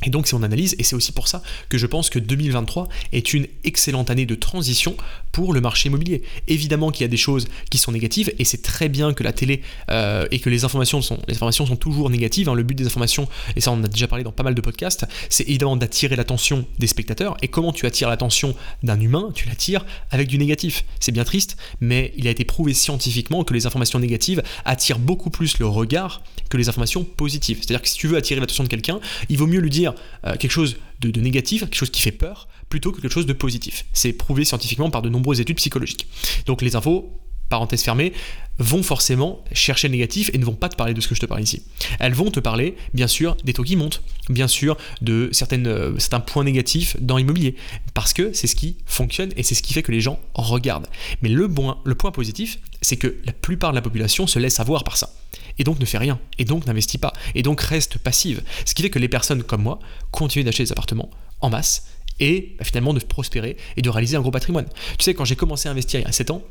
Et 0.06 0.10
donc 0.10 0.28
c'est 0.28 0.36
mon 0.36 0.44
analyse, 0.44 0.76
et 0.80 0.84
c'est 0.84 0.96
aussi 0.96 1.12
pour 1.12 1.28
ça 1.28 1.44
que 1.70 1.78
je 1.78 1.86
pense 1.86 2.10
que 2.10 2.20
2023 2.20 2.90
est 3.12 3.34
une 3.34 3.48
excellente 3.64 4.10
année 4.10 4.26
de 4.26 4.36
transition 4.36 4.96
pour 5.32 5.54
le 5.54 5.62
marché 5.62 5.90
immobilier. 5.90 6.24
Évidemment 6.48 6.92
qu'il 6.92 7.02
y 7.02 7.06
a 7.06 7.08
des 7.08 7.18
choses 7.18 7.48
qui 7.70 7.78
sont 7.78 7.92
négatives, 7.92 8.34
et 8.40 8.46
c'est 8.46 8.62
très 8.62 8.90
bien 8.90 9.14
que 9.14 9.24
la 9.24 9.32
télé 9.32 9.62
euh, 9.90 10.28
et 10.32 10.40
que 10.40 10.50
les 10.50 10.64
informations 10.66 11.02
sont, 11.02 11.20
les 11.28 11.36
informations 11.36 11.66
sont 11.66 11.76
toujours 11.76 12.10
négatives. 12.10 12.50
Hein. 12.50 12.56
Le 12.56 12.64
but 12.64 12.76
des 12.76 12.86
informations, 12.86 13.28
et 13.56 13.62
ça 13.62 13.72
on 13.72 13.84
a 13.84 13.88
déjà 13.88 14.08
parlé 14.08 14.24
dans 14.24 14.32
pas 14.32 14.44
mal 14.44 14.56
de 14.56 14.62
podcasts, 14.62 15.06
c'est 15.30 15.48
évidemment 15.48 15.78
d'attirer 15.78 16.16
l'attention 16.16 16.66
des 16.80 16.88
spectateurs. 16.88 17.38
Et 17.42 17.48
comment 17.48 17.72
tu 17.72 17.86
attires 17.86 18.10
l'attention 18.10 18.56
d'un 18.84 19.00
humain 19.00 19.32
Tu 19.36 19.48
l'attires 19.48 19.86
avec 20.10 20.28
du 20.28 20.38
négatif. 20.38 20.84
C'est 21.00 21.12
bien 21.12 21.24
triste, 21.24 21.58
mais 21.80 22.14
il 22.18 22.28
a 22.28 22.32
été 22.32 22.46
prouvé 22.46 22.74
scientifiquement 22.74 23.44
que 23.44 23.54
les 23.54 23.66
informations 23.66 24.00
négatives 24.00 24.42
attirent 24.66 25.00
beaucoup 25.00 25.30
plus 25.30 25.60
le 25.60 25.68
regard 25.68 26.24
que 26.50 26.58
les 26.58 26.70
informations 26.70 27.04
positives. 27.04 27.60
C'est-à-dire 27.60 27.82
que 27.82 27.88
si 27.88 27.96
tu 27.96 28.08
veux 28.08 28.18
attirer 28.18 28.40
l'attention 28.40 28.64
de 28.64 28.70
quelqu'un, 28.70 29.00
il 29.30 29.38
vaut 29.38 29.48
mieux 29.48 29.60
lui 29.60 29.70
dire 29.70 29.91
euh, 30.26 30.36
quelque 30.38 30.52
chose 30.52 30.78
de, 31.00 31.20
négatif, 31.20 31.62
quelque 31.62 31.76
chose 31.76 31.90
qui 31.90 32.02
fait 32.02 32.12
peur, 32.12 32.48
plutôt 32.70 32.92
que 32.92 33.02
quelque 33.02 33.14
chose 33.14 33.26
de 33.26 33.34
positif. 33.34 33.86
C'est 33.94 34.14
prouvé 34.14 34.46
scientifiquement 34.46 34.90
par 34.90 35.02
de 35.02 35.10
nombreuses 35.10 35.40
études 35.40 35.58
psychologiques. 35.58 36.08
Donc 36.46 36.62
les 36.62 36.76
infos, 36.76 37.12
parenthèse 37.52 37.84
fermée, 37.84 38.14
vont 38.58 38.82
forcément 38.84 39.44
chercher 39.54 39.88
le 39.88 39.94
négatif 39.94 40.32
et 40.34 40.38
ne 40.38 40.46
vont 40.46 40.54
pas 40.54 40.70
te 40.70 40.76
parler 40.76 40.94
de 40.94 41.02
ce 41.02 41.08
que 41.08 41.16
je 41.16 41.20
te 41.20 41.26
parle 41.26 41.42
ici. 41.42 41.64
Elles 42.00 42.14
vont 42.14 42.32
te 42.32 42.40
parler, 42.40 42.76
bien 42.94 43.08
sûr, 43.08 43.38
des 43.44 43.54
taux 43.54 43.64
qui 43.64 43.76
montent, 43.76 44.02
bien 44.30 44.48
sûr, 44.48 44.78
de 45.02 45.30
euh, 45.32 46.00
certains 46.00 46.20
points 46.20 46.44
négatifs 46.44 46.98
dans 47.00 47.18
l'immobilier, 47.18 47.56
parce 47.94 48.14
que 48.14 48.34
c'est 48.34 48.48
ce 48.48 48.56
qui 48.56 48.78
fonctionne 48.86 49.32
et 49.38 49.44
c'est 49.44 49.56
ce 49.56 49.62
qui 49.62 49.74
fait 49.74 49.84
que 49.84 49.92
les 49.92 50.02
gens 50.02 50.20
regardent. 50.34 50.88
Mais 51.22 51.30
le 51.30 51.48
point 51.48 52.12
positif, 52.12 52.60
c'est 52.82 52.98
que 52.98 53.18
la 53.26 53.34
plupart 53.34 53.72
de 53.72 53.76
la 53.76 53.82
population 53.82 54.26
se 54.26 54.40
laisse 54.40 54.60
avoir 54.60 54.84
par 54.84 54.98
ça 54.98 55.14
et 55.60 55.64
donc 55.64 55.80
ne 55.80 55.86
fait 55.86 55.98
rien, 55.98 56.20
et 56.38 56.46
donc 56.46 56.66
n'investit 56.66 56.98
pas, 56.98 57.14
et 57.36 57.44
donc 57.44 57.62
reste 57.62 57.98
passive. 57.98 58.42
Ce 58.66 58.74
qui 58.74 58.82
fait 58.82 58.90
que 58.90 59.00
les 59.00 59.10
personnes 59.10 59.44
comme 59.44 59.62
moi 59.62 59.80
continuent 60.12 60.46
d'acheter 60.46 60.64
des 60.64 60.72
appartements 60.72 61.10
en 61.42 61.50
masse 61.50 61.88
et 62.20 62.56
bah, 62.58 62.64
finalement 62.64 62.94
de 62.94 63.00
prospérer 63.00 63.58
et 63.78 63.82
de 63.82 63.90
réaliser 63.90 64.18
un 64.18 64.22
gros 64.22 64.32
patrimoine. 64.32 64.68
Tu 64.98 65.04
sais, 65.04 65.14
quand 65.14 65.26
j'ai 65.26 65.36
commencé 65.36 65.68
à 65.68 65.72
investir 65.72 66.00
il 66.00 66.04
y 66.04 66.08
a 66.08 66.12
7 66.12 66.32
ans, 66.32 66.44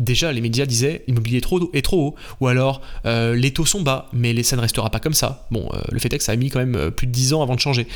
déjà 0.00 0.32
les 0.32 0.40
médias 0.40 0.66
disaient 0.66 1.04
l'immobilier 1.06 1.38
est 1.38 1.40
trop, 1.40 1.58
haut, 1.92 2.14
ou 2.40 2.46
alors 2.46 2.80
euh, 3.06 3.34
les 3.34 3.52
taux 3.52 3.66
sont 3.66 3.82
bas, 3.82 4.08
mais 4.12 4.42
ça 4.42 4.56
ne 4.56 4.60
restera 4.60 4.90
pas 4.90 5.00
comme 5.00 5.14
ça. 5.14 5.46
Bon, 5.50 5.68
euh, 5.72 5.80
le 5.90 5.98
fait 5.98 6.12
est 6.12 6.18
que 6.18 6.24
ça 6.24 6.32
a 6.32 6.36
mis 6.36 6.50
quand 6.50 6.58
même 6.58 6.76
euh, 6.76 6.90
plus 6.90 7.06
de 7.06 7.12
10 7.12 7.34
ans 7.34 7.42
avant 7.42 7.54
de 7.54 7.60
changer. 7.60 7.86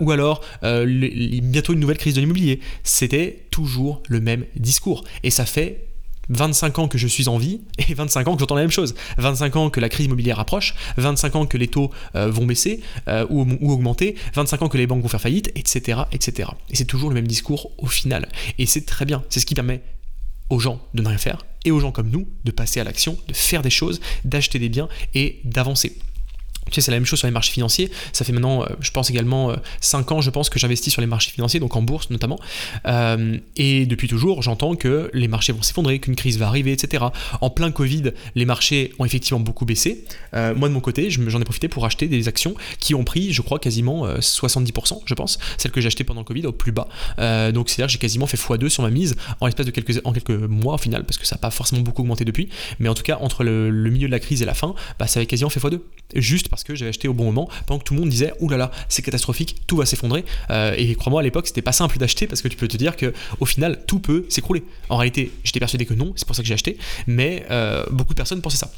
ou 0.00 0.10
alors 0.10 0.40
bientôt 0.62 1.72
une 1.72 1.80
nouvelle 1.80 1.98
crise 1.98 2.14
de 2.14 2.20
l'immobilier. 2.20 2.60
C'était 2.82 3.44
toujours 3.50 4.02
le 4.08 4.20
même 4.20 4.44
discours. 4.56 5.04
Et 5.22 5.30
ça 5.30 5.44
fait 5.44 5.86
25 6.30 6.78
ans 6.78 6.88
que 6.88 6.96
je 6.96 7.06
suis 7.06 7.28
en 7.28 7.36
vie 7.36 7.60
et 7.88 7.94
25 7.94 8.28
ans 8.28 8.34
que 8.34 8.40
j'entends 8.40 8.54
la 8.54 8.62
même 8.62 8.70
chose. 8.70 8.94
25 9.18 9.56
ans 9.56 9.70
que 9.70 9.80
la 9.80 9.88
crise 9.88 10.06
immobilière 10.06 10.40
approche, 10.40 10.74
25 10.96 11.36
ans 11.36 11.46
que 11.46 11.58
les 11.58 11.68
taux 11.68 11.90
vont 12.14 12.46
baisser 12.46 12.80
ou, 13.30 13.46
ou, 13.60 13.72
augmenter, 13.72 14.16
25 14.34 14.62
ans 14.62 14.68
que 14.68 14.78
les 14.78 14.86
banques 14.86 15.02
vont 15.02 15.08
faire 15.08 15.20
faillite, 15.20 15.50
etc. 15.54 16.02
etc. 16.12 16.50
Et 16.70 16.76
c'est 16.76 16.86
toujours 16.86 17.10
le 17.10 17.14
même 17.14 17.26
discours 17.26 17.70
au 17.78 17.86
final. 17.86 18.28
Et 18.58 18.66
c'est 18.66 18.86
très 18.86 19.04
bien. 19.04 19.22
C'est 19.28 19.40
ce 19.40 19.46
qui 19.46 19.54
permet 19.54 19.82
aux 20.50 20.58
gens 20.58 20.80
de 20.94 21.02
ne 21.02 21.08
rien 21.08 21.18
faire 21.18 21.44
et 21.64 21.70
aux 21.70 21.80
gens 21.80 21.92
comme 21.92 22.10
nous 22.10 22.28
de 22.44 22.50
passer 22.50 22.80
à 22.80 22.84
l'action, 22.84 23.16
de 23.28 23.34
faire 23.34 23.62
des 23.62 23.70
choses, 23.70 24.00
d'acheter 24.24 24.58
des 24.58 24.68
biens 24.68 24.88
et 25.14 25.40
d'avancer. 25.44 25.96
Tu 26.70 26.74
sais, 26.74 26.80
c'est 26.80 26.90
la 26.90 26.96
même 26.96 27.06
chose 27.06 27.18
sur 27.18 27.28
les 27.28 27.32
marchés 27.32 27.52
financiers. 27.52 27.90
Ça 28.12 28.24
fait 28.24 28.32
maintenant, 28.32 28.62
euh, 28.62 28.66
je 28.80 28.90
pense 28.90 29.10
également, 29.10 29.54
5 29.80 30.10
euh, 30.10 30.14
ans, 30.14 30.20
je 30.20 30.30
pense, 30.30 30.48
que 30.48 30.58
j'investis 30.58 30.92
sur 30.92 31.00
les 31.00 31.06
marchés 31.06 31.30
financiers, 31.30 31.60
donc 31.60 31.76
en 31.76 31.82
bourse 31.82 32.10
notamment. 32.10 32.38
Euh, 32.86 33.38
et 33.56 33.86
depuis 33.86 34.08
toujours, 34.08 34.42
j'entends 34.42 34.74
que 34.74 35.10
les 35.12 35.28
marchés 35.28 35.52
vont 35.52 35.62
s'effondrer, 35.62 35.98
qu'une 35.98 36.16
crise 36.16 36.38
va 36.38 36.46
arriver, 36.46 36.72
etc. 36.72 37.04
En 37.40 37.50
plein 37.50 37.70
Covid, 37.70 38.12
les 38.34 38.44
marchés 38.44 38.92
ont 38.98 39.04
effectivement 39.04 39.40
beaucoup 39.40 39.64
baissé. 39.64 40.04
moi, 40.32 40.68
de 40.68 40.74
mon 40.74 40.80
côté, 40.80 41.10
j'en 41.10 41.40
ai 41.40 41.44
profité 41.44 41.68
pour 41.68 41.84
acheter 41.84 42.06
des 42.06 42.28
actions 42.28 42.54
qui 42.78 42.94
ont 42.94 43.04
pris, 43.04 43.32
je 43.32 43.42
crois, 43.42 43.58
quasiment 43.58 44.06
70%, 44.06 45.02
je 45.04 45.14
pense, 45.14 45.38
celles 45.58 45.70
que 45.70 45.80
j'ai 45.80 45.86
achetées 45.86 46.04
pendant 46.04 46.20
le 46.20 46.24
Covid 46.24 46.46
au 46.46 46.52
plus 46.52 46.72
bas. 46.72 46.88
donc, 47.52 47.68
c'est-à-dire 47.68 47.86
que 47.86 47.92
j'ai 47.92 47.98
quasiment 47.98 48.26
fait 48.26 48.36
x2 48.36 48.68
sur 48.68 48.82
ma 48.82 48.90
mise 48.90 49.16
en 49.40 49.46
l'espace 49.46 49.66
de 49.66 49.70
quelques, 49.70 50.00
en 50.04 50.12
quelques 50.12 50.30
mois 50.30 50.74
au 50.74 50.78
final, 50.78 51.04
parce 51.04 51.18
que 51.18 51.26
ça 51.26 51.36
n'a 51.36 51.40
pas 51.40 51.50
forcément 51.50 51.82
beaucoup 51.82 52.02
augmenté 52.02 52.24
depuis. 52.24 52.48
Mais 52.78 52.88
en 52.88 52.94
tout 52.94 53.02
cas, 53.02 53.18
entre 53.20 53.44
le, 53.44 53.70
milieu 53.90 54.06
de 54.06 54.12
la 54.12 54.20
crise 54.20 54.42
et 54.42 54.46
la 54.46 54.54
fin, 54.54 54.74
bah, 54.98 55.06
ça 55.06 55.20
avait 55.20 55.26
quasiment 55.26 55.50
fait 55.50 55.60
x2. 55.60 55.80
Juste 56.14 56.48
parce 56.54 56.62
que 56.62 56.76
j'avais 56.76 56.90
acheté 56.90 57.08
au 57.08 57.14
bon 57.14 57.24
moment, 57.24 57.48
pendant 57.66 57.80
que 57.80 57.84
tout 57.84 57.94
le 57.94 58.00
monde 58.00 58.08
disait 58.08 58.32
Ouh 58.38 58.48
là 58.48 58.56
là, 58.56 58.70
c'est 58.88 59.02
catastrophique, 59.02 59.56
tout 59.66 59.76
va 59.76 59.86
s'effondrer. 59.86 60.24
Euh, 60.50 60.72
et 60.78 60.94
crois-moi, 60.94 61.20
à 61.20 61.24
l'époque, 61.24 61.48
c'était 61.48 61.62
pas 61.62 61.72
simple 61.72 61.98
d'acheter 61.98 62.28
parce 62.28 62.42
que 62.42 62.48
tu 62.48 62.56
peux 62.56 62.68
te 62.68 62.76
dire 62.76 62.96
que 62.96 63.12
au 63.40 63.44
final, 63.44 63.84
tout 63.88 63.98
peut 63.98 64.24
s'écrouler. 64.28 64.62
En 64.88 64.96
réalité, 64.96 65.32
j'étais 65.42 65.58
persuadé 65.58 65.84
que 65.84 65.94
non, 65.94 66.12
c'est 66.14 66.26
pour 66.26 66.36
ça 66.36 66.42
que 66.42 66.48
j'ai 66.48 66.54
acheté, 66.54 66.78
mais 67.08 67.44
euh, 67.50 67.84
beaucoup 67.90 68.14
de 68.14 68.16
personnes 68.16 68.40
pensaient 68.40 68.58
ça. 68.58 68.70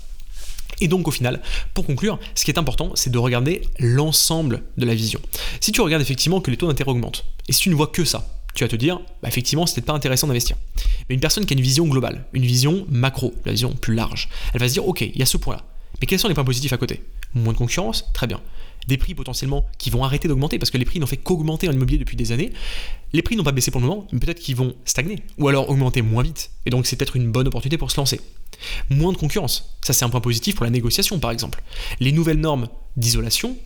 Et 0.81 0.89
donc 0.89 1.07
au 1.07 1.11
final, 1.11 1.43
pour 1.75 1.85
conclure, 1.85 2.19
ce 2.35 2.47
qui 2.47 2.51
est 2.51 2.59
important, 2.59 2.93
c'est 2.95 3.11
de 3.11 3.19
regarder 3.19 3.63
l'ensemble 3.79 4.63
de 4.79 4.87
la 4.87 4.95
vision. 4.95 5.21
Si 5.61 5.71
tu 5.71 5.83
regardes 5.83 6.03
effectivement 6.03 6.41
que 6.41 6.51
les 6.51 6.57
taux 6.57 6.69
d'intérêt 6.69 6.91
augmentent, 6.91 7.27
et 7.49 7.53
si 7.53 7.61
tu 7.61 7.69
ne 7.69 7.75
vois 7.75 7.89
que 7.89 8.07
ça, 8.07 8.27
tu 8.55 8.65
vas 8.65 8.69
te 8.69 8.77
dire, 8.77 9.01
bah, 9.23 9.29
effectivement, 9.29 9.67
c'est 9.67 9.75
peut-être 9.75 9.87
pas 9.87 9.93
intéressant 9.93 10.27
d'investir. 10.27 10.57
Mais 11.09 11.15
une 11.15 11.21
personne 11.21 11.45
qui 11.45 11.53
a 11.53 11.57
une 11.57 11.63
vision 11.63 11.87
globale, 11.87 12.25
une 12.33 12.47
vision 12.47 12.87
macro, 12.89 13.35
la 13.45 13.53
vision 13.53 13.73
plus 13.73 13.95
large, 13.95 14.31
elle 14.55 14.61
va 14.61 14.69
se 14.69 14.73
dire, 14.73 14.89
ok, 14.89 15.03
il 15.03 15.19
y 15.19 15.23
a 15.23 15.27
ce 15.27 15.37
point-là. 15.37 15.63
Mais 16.01 16.07
quels 16.07 16.19
sont 16.19 16.29
les 16.29 16.35
points 16.35 16.45
positifs 16.45 16.73
à 16.73 16.77
côté? 16.77 17.03
Moins 17.35 17.53
de 17.53 17.59
concurrence, 17.59 18.11
très 18.13 18.27
bien. 18.27 18.41
Des 18.89 18.97
prix 18.97 19.15
potentiellement 19.15 19.67
qui 19.79 19.91
vont 19.91 20.05
arrêter 20.05 20.29
d'augmenter 20.29 20.59
parce 20.59 20.71
que 20.71 20.79
les 20.79 20.85
prix 20.85 21.01
n'ont 21.01 21.07
fait 21.07 21.17
qu'augmenter 21.17 21.69
en 21.69 21.73
immobilier 21.73 21.99
depuis 21.99 22.17
des 22.17 22.31
années. 22.33 22.53
Les 23.13 23.23
prix 23.23 23.37
n'ont 23.37 23.43
pas 23.43 23.53
baissé 23.53 23.71
pour 23.71 23.81
le 23.81 23.87
moment, 23.87 24.07
mais 24.13 24.21
peut-être 24.21 24.39
qu'ils 24.39 24.57
vont 24.57 24.75
stagner 24.85 25.23
ou 25.39 25.49
alors 25.49 25.69
augmenter 25.69 26.03
moins 26.03 26.23
vite. 26.23 26.51
Et 26.67 26.71
donc 26.71 26.87
c'est 26.87 26.97
peut-être 26.97 27.17
une 27.17 27.33
bonne 27.33 27.49
opportunité 27.49 27.79
pour 27.79 27.91
se 27.91 27.97
lancer. 27.97 28.21
Moins 28.89 29.13
de 29.13 29.19
concurrence, 29.19 29.77
ça 29.83 29.93
c'est 29.93 30.05
un 30.05 30.09
point 30.09 30.21
positif 30.21 30.55
pour 30.55 30.65
la 30.65 30.71
négociation 30.71 31.19
par 31.19 31.33
exemple. 31.33 31.63
Les 31.99 32.13
nouvelles 32.13 32.41
normes 32.41 32.69
d'isolation 32.97 33.57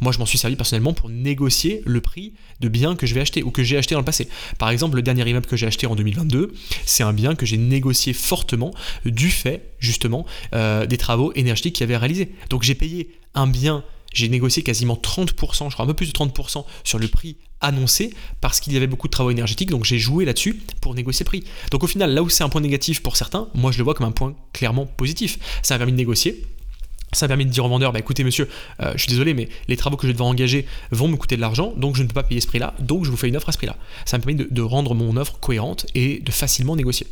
moi, 0.00 0.12
je 0.12 0.18
m'en 0.18 0.26
suis 0.26 0.38
servi 0.38 0.56
personnellement 0.56 0.92
pour 0.92 1.08
négocier 1.08 1.82
le 1.84 2.00
prix 2.00 2.32
de 2.60 2.68
biens 2.68 2.96
que 2.96 3.06
je 3.06 3.14
vais 3.14 3.20
acheter 3.20 3.42
ou 3.42 3.50
que 3.50 3.62
j'ai 3.62 3.76
acheté 3.76 3.94
dans 3.94 4.00
le 4.00 4.04
passé. 4.04 4.28
Par 4.58 4.70
exemple, 4.70 4.96
le 4.96 5.02
dernier 5.02 5.28
immeuble 5.28 5.46
que 5.46 5.56
j'ai 5.56 5.66
acheté 5.66 5.86
en 5.86 5.94
2022, 5.94 6.52
c'est 6.86 7.02
un 7.02 7.12
bien 7.12 7.34
que 7.34 7.46
j'ai 7.46 7.56
négocié 7.56 8.12
fortement 8.12 8.72
du 9.04 9.30
fait, 9.30 9.72
justement, 9.78 10.26
euh, 10.54 10.86
des 10.86 10.96
travaux 10.96 11.32
énergétiques 11.34 11.76
qu'il 11.76 11.84
avait 11.84 11.96
réalisés. 11.96 12.30
Donc, 12.48 12.62
j'ai 12.62 12.74
payé 12.74 13.10
un 13.34 13.46
bien, 13.46 13.84
j'ai 14.12 14.28
négocié 14.28 14.62
quasiment 14.62 14.94
30%, 14.94 15.68
je 15.68 15.74
crois 15.74 15.84
un 15.84 15.88
peu 15.88 15.94
plus 15.94 16.06
de 16.06 16.12
30% 16.12 16.64
sur 16.84 16.98
le 16.98 17.08
prix 17.08 17.36
annoncé 17.60 18.12
parce 18.40 18.60
qu'il 18.60 18.72
y 18.72 18.76
avait 18.76 18.86
beaucoup 18.86 19.06
de 19.06 19.12
travaux 19.12 19.30
énergétiques, 19.30 19.70
donc 19.70 19.84
j'ai 19.84 19.98
joué 19.98 20.24
là-dessus 20.24 20.60
pour 20.80 20.94
négocier 20.94 21.24
le 21.24 21.28
prix. 21.28 21.44
Donc 21.70 21.84
au 21.84 21.86
final, 21.86 22.12
là 22.12 22.22
où 22.22 22.28
c'est 22.28 22.42
un 22.42 22.48
point 22.48 22.60
négatif 22.60 23.02
pour 23.02 23.16
certains, 23.16 23.48
moi 23.54 23.70
je 23.70 23.78
le 23.78 23.84
vois 23.84 23.94
comme 23.94 24.06
un 24.06 24.12
point 24.12 24.34
clairement 24.52 24.86
positif. 24.86 25.38
Ça 25.62 25.74
a 25.74 25.78
permis 25.78 25.92
de 25.92 25.98
négocier, 25.98 26.42
ça 27.12 27.28
permet 27.28 27.44
de 27.44 27.50
dire 27.50 27.64
au 27.64 27.68
vendeur, 27.68 27.92
bah 27.92 27.98
écoutez 27.98 28.24
monsieur, 28.24 28.48
euh, 28.80 28.92
je 28.94 28.98
suis 28.98 29.08
désolé, 29.08 29.34
mais 29.34 29.48
les 29.68 29.76
travaux 29.76 29.96
que 29.96 30.02
je 30.02 30.08
vais 30.08 30.12
devoir 30.12 30.28
engager 30.28 30.66
vont 30.90 31.08
me 31.08 31.16
coûter 31.16 31.36
de 31.36 31.40
l'argent, 31.40 31.72
donc 31.76 31.96
je 31.96 32.02
ne 32.02 32.08
peux 32.08 32.14
pas 32.14 32.22
payer 32.22 32.40
ce 32.40 32.46
prix-là, 32.46 32.74
donc 32.78 33.04
je 33.04 33.10
vous 33.10 33.16
fais 33.16 33.28
une 33.28 33.36
offre 33.36 33.48
à 33.48 33.52
ce 33.52 33.58
prix-là. 33.58 33.76
Ça 34.04 34.18
me 34.18 34.22
permet 34.22 34.42
de, 34.42 34.48
de 34.50 34.62
rendre 34.62 34.94
mon 34.94 35.16
offre 35.16 35.38
cohérente 35.40 35.86
et 35.94 36.20
de 36.20 36.30
facilement 36.30 36.76
négocier. 36.76 37.06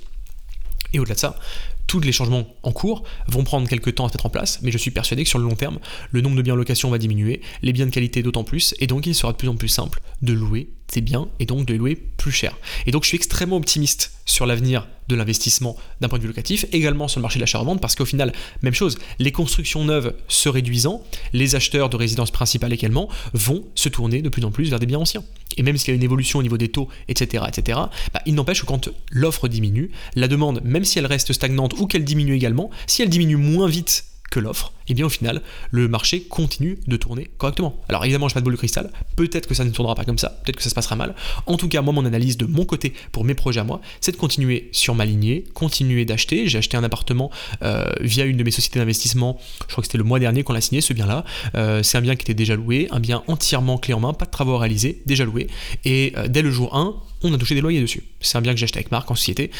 Et 0.92 0.98
au-delà 0.98 1.14
de 1.14 1.20
ça, 1.20 1.38
tous 1.86 2.00
les 2.00 2.12
changements 2.12 2.46
en 2.62 2.72
cours 2.72 3.02
vont 3.26 3.44
prendre 3.44 3.68
quelques 3.68 3.94
temps 3.94 4.06
à 4.06 4.08
se 4.08 4.14
mettre 4.14 4.26
en 4.26 4.30
place, 4.30 4.60
mais 4.62 4.70
je 4.70 4.78
suis 4.78 4.90
persuadé 4.90 5.24
que 5.24 5.28
sur 5.28 5.38
le 5.38 5.44
long 5.44 5.56
terme, 5.56 5.78
le 6.12 6.20
nombre 6.20 6.36
de 6.36 6.42
biens 6.42 6.54
en 6.54 6.56
location 6.56 6.90
va 6.90 6.98
diminuer, 6.98 7.40
les 7.62 7.72
biens 7.72 7.86
de 7.86 7.90
qualité 7.90 8.22
d'autant 8.22 8.44
plus, 8.44 8.74
et 8.78 8.86
donc 8.86 9.06
il 9.06 9.14
sera 9.14 9.32
de 9.32 9.38
plus 9.38 9.48
en 9.48 9.56
plus 9.56 9.68
simple 9.68 10.00
de 10.22 10.32
louer 10.32 10.68
ces 10.92 11.00
biens 11.00 11.28
et 11.38 11.46
donc 11.46 11.66
de 11.66 11.74
louer 11.74 11.96
plus 11.96 12.32
cher. 12.32 12.56
Et 12.86 12.90
donc 12.90 13.04
je 13.04 13.08
suis 13.08 13.16
extrêmement 13.16 13.56
optimiste 13.56 14.12
sur 14.24 14.46
l'avenir 14.46 14.86
de 15.08 15.16
l'investissement 15.16 15.76
d'un 16.00 16.08
point 16.08 16.18
de 16.18 16.22
vue 16.22 16.28
locatif, 16.28 16.66
également 16.72 17.08
sur 17.08 17.18
le 17.18 17.22
marché 17.22 17.38
de 17.38 17.40
l'achat-revente, 17.40 17.80
parce 17.80 17.94
qu'au 17.94 18.04
final, 18.04 18.32
même 18.62 18.74
chose, 18.74 18.98
les 19.18 19.32
constructions 19.32 19.84
neuves 19.84 20.14
se 20.28 20.48
réduisant, 20.48 21.02
les 21.32 21.54
acheteurs 21.54 21.88
de 21.88 21.96
résidences 21.96 22.30
principales 22.30 22.72
également 22.72 23.08
vont 23.32 23.64
se 23.74 23.88
tourner 23.88 24.20
de 24.20 24.28
plus 24.28 24.44
en 24.44 24.50
plus 24.50 24.68
vers 24.68 24.78
des 24.78 24.86
biens 24.86 24.98
anciens. 24.98 25.24
Et 25.56 25.62
même 25.62 25.78
s'il 25.78 25.88
y 25.88 25.92
a 25.92 25.94
une 25.94 26.02
évolution 26.02 26.38
au 26.38 26.42
niveau 26.42 26.58
des 26.58 26.68
taux, 26.68 26.88
etc., 27.08 27.44
etc., 27.48 27.78
bah, 28.12 28.20
il 28.26 28.34
n'empêche 28.34 28.60
que 28.60 28.66
quand 28.66 28.90
l'offre 29.10 29.48
diminue, 29.48 29.90
la 30.14 30.28
demande, 30.28 30.60
même 30.62 30.84
si 30.84 30.98
elle 30.98 31.06
reste 31.06 31.32
stagnante 31.32 31.72
ou 31.78 31.86
qu'elle 31.86 32.04
diminue 32.04 32.34
également, 32.34 32.70
si 32.86 33.02
elle 33.02 33.08
diminue 33.08 33.36
moins 33.36 33.68
vite 33.68 34.04
que 34.30 34.40
l'offre, 34.40 34.74
et 34.88 34.92
eh 34.92 34.94
bien 34.94 35.04
au 35.04 35.10
final, 35.10 35.42
le 35.70 35.86
marché 35.86 36.22
continue 36.22 36.78
de 36.86 36.96
tourner 36.96 37.28
correctement. 37.36 37.76
Alors 37.90 38.04
évidemment, 38.04 38.28
je 38.28 38.32
n'ai 38.32 38.34
pas 38.34 38.40
de 38.40 38.44
boule 38.44 38.54
de 38.54 38.58
cristal, 38.58 38.90
peut-être 39.16 39.46
que 39.46 39.54
ça 39.54 39.64
ne 39.64 39.70
tournera 39.70 39.94
pas 39.94 40.04
comme 40.04 40.16
ça, 40.16 40.40
peut-être 40.42 40.56
que 40.56 40.62
ça 40.62 40.70
se 40.70 40.74
passera 40.74 40.96
mal. 40.96 41.14
En 41.44 41.58
tout 41.58 41.68
cas, 41.68 41.82
moi, 41.82 41.92
mon 41.92 42.06
analyse 42.06 42.38
de 42.38 42.46
mon 42.46 42.64
côté 42.64 42.94
pour 43.12 43.24
mes 43.24 43.34
projets 43.34 43.60
à 43.60 43.64
moi, 43.64 43.82
c'est 44.00 44.12
de 44.12 44.16
continuer 44.16 44.70
sur 44.72 44.94
ma 44.94 45.04
lignée, 45.04 45.44
continuer 45.52 46.06
d'acheter. 46.06 46.48
J'ai 46.48 46.56
acheté 46.56 46.78
un 46.78 46.84
appartement 46.84 47.30
euh, 47.62 47.84
via 48.00 48.24
une 48.24 48.38
de 48.38 48.44
mes 48.44 48.50
sociétés 48.50 48.78
d'investissement, 48.78 49.38
je 49.66 49.72
crois 49.72 49.82
que 49.82 49.86
c'était 49.86 49.98
le 49.98 50.04
mois 50.04 50.18
dernier 50.18 50.42
qu'on 50.42 50.54
l'a 50.54 50.62
signé, 50.62 50.80
ce 50.80 50.94
bien-là. 50.94 51.24
Euh, 51.54 51.82
c'est 51.82 51.98
un 51.98 52.00
bien 52.00 52.16
qui 52.16 52.22
était 52.22 52.32
déjà 52.34 52.56
loué, 52.56 52.88
un 52.90 53.00
bien 53.00 53.22
entièrement 53.26 53.76
clé 53.76 53.92
en 53.92 54.00
main, 54.00 54.14
pas 54.14 54.24
de 54.24 54.30
travaux 54.30 54.54
à 54.54 54.60
réaliser, 54.60 55.02
déjà 55.04 55.26
loué. 55.26 55.48
Et 55.84 56.14
euh, 56.16 56.28
dès 56.28 56.40
le 56.40 56.50
jour 56.50 56.74
1, 56.74 56.94
on 57.24 57.34
a 57.34 57.38
touché 57.38 57.54
des 57.54 57.60
loyers 57.60 57.80
dessus. 57.80 58.04
C'est 58.20 58.38
un 58.38 58.40
bien 58.40 58.52
que 58.52 58.58
j'ai 58.58 58.64
acheté 58.64 58.78
avec 58.78 58.92
Marc 58.92 59.10
en 59.10 59.16
société. 59.16 59.50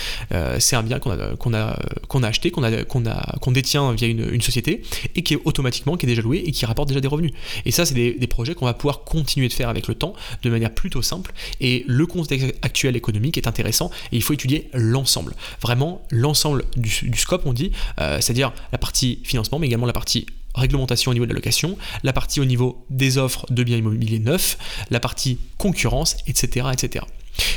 C'est 0.60 0.76
un 0.76 0.82
bien 0.84 1.00
qu'on 1.00 1.10
a, 1.10 1.56
a, 1.56 1.76
a 1.76 2.26
acheté, 2.26 2.52
qu'on 2.52 2.62
a, 2.62 2.84
qu'on 2.84 3.50
détient 3.50 3.92
via 3.94 4.06
une, 4.06 4.40
société 4.40 4.82
et 5.18 5.22
qui 5.22 5.34
est 5.34 5.40
automatiquement, 5.44 5.96
qui 5.96 6.06
est 6.06 6.08
déjà 6.08 6.22
loué 6.22 6.44
et 6.46 6.52
qui 6.52 6.64
rapporte 6.64 6.88
déjà 6.88 7.00
des 7.00 7.08
revenus. 7.08 7.32
Et 7.64 7.72
ça, 7.72 7.84
c'est 7.84 7.94
des, 7.94 8.26
projets 8.28 8.54
qu'on 8.54 8.66
va 8.66 8.74
pouvoir 8.74 9.04
continuer 9.04 9.48
de 9.48 9.52
faire 9.52 9.68
avec 9.68 9.88
le 9.88 9.94
temps 9.94 10.12
de 10.42 10.50
manière 10.50 10.72
plutôt 10.72 11.02
simple. 11.02 11.32
Et 11.60 11.84
le 11.88 12.06
contexte 12.06 12.54
actuel 12.62 12.94
économique 12.94 13.36
est 13.36 13.48
intéressant 13.48 13.90
et 14.12 14.16
il 14.16 14.22
faut 14.22 14.32
étudier 14.32 14.68
l'ensemble. 14.74 15.34
Vraiment, 15.60 16.06
l'ensemble 16.10 16.64
du, 16.76 17.16
scope, 17.16 17.42
on 17.46 17.52
dit, 17.52 17.72
euh, 18.00 18.20
c'est-à-dire 18.20 18.52
la 18.70 18.78
partie 18.78 19.18
financement, 19.24 19.58
mais 19.58 19.66
également 19.66 19.86
la 19.86 19.92
partie 19.92 20.26
réglementation 20.54 21.10
au 21.10 21.14
niveau 21.14 21.26
de 21.26 21.30
la 21.30 21.36
location, 21.36 21.76
la 22.04 22.12
partie 22.12 22.40
au 22.40 22.44
niveau 22.44 22.84
des 22.90 23.18
offres 23.18 23.46
de 23.50 23.64
biens 23.64 23.78
immobiliers 23.78 24.20
neufs, 24.20 24.56
la 24.90 25.00
partie 25.00 25.38
concurrence, 25.56 26.16
etc. 26.26 26.68
etc. 26.72 27.04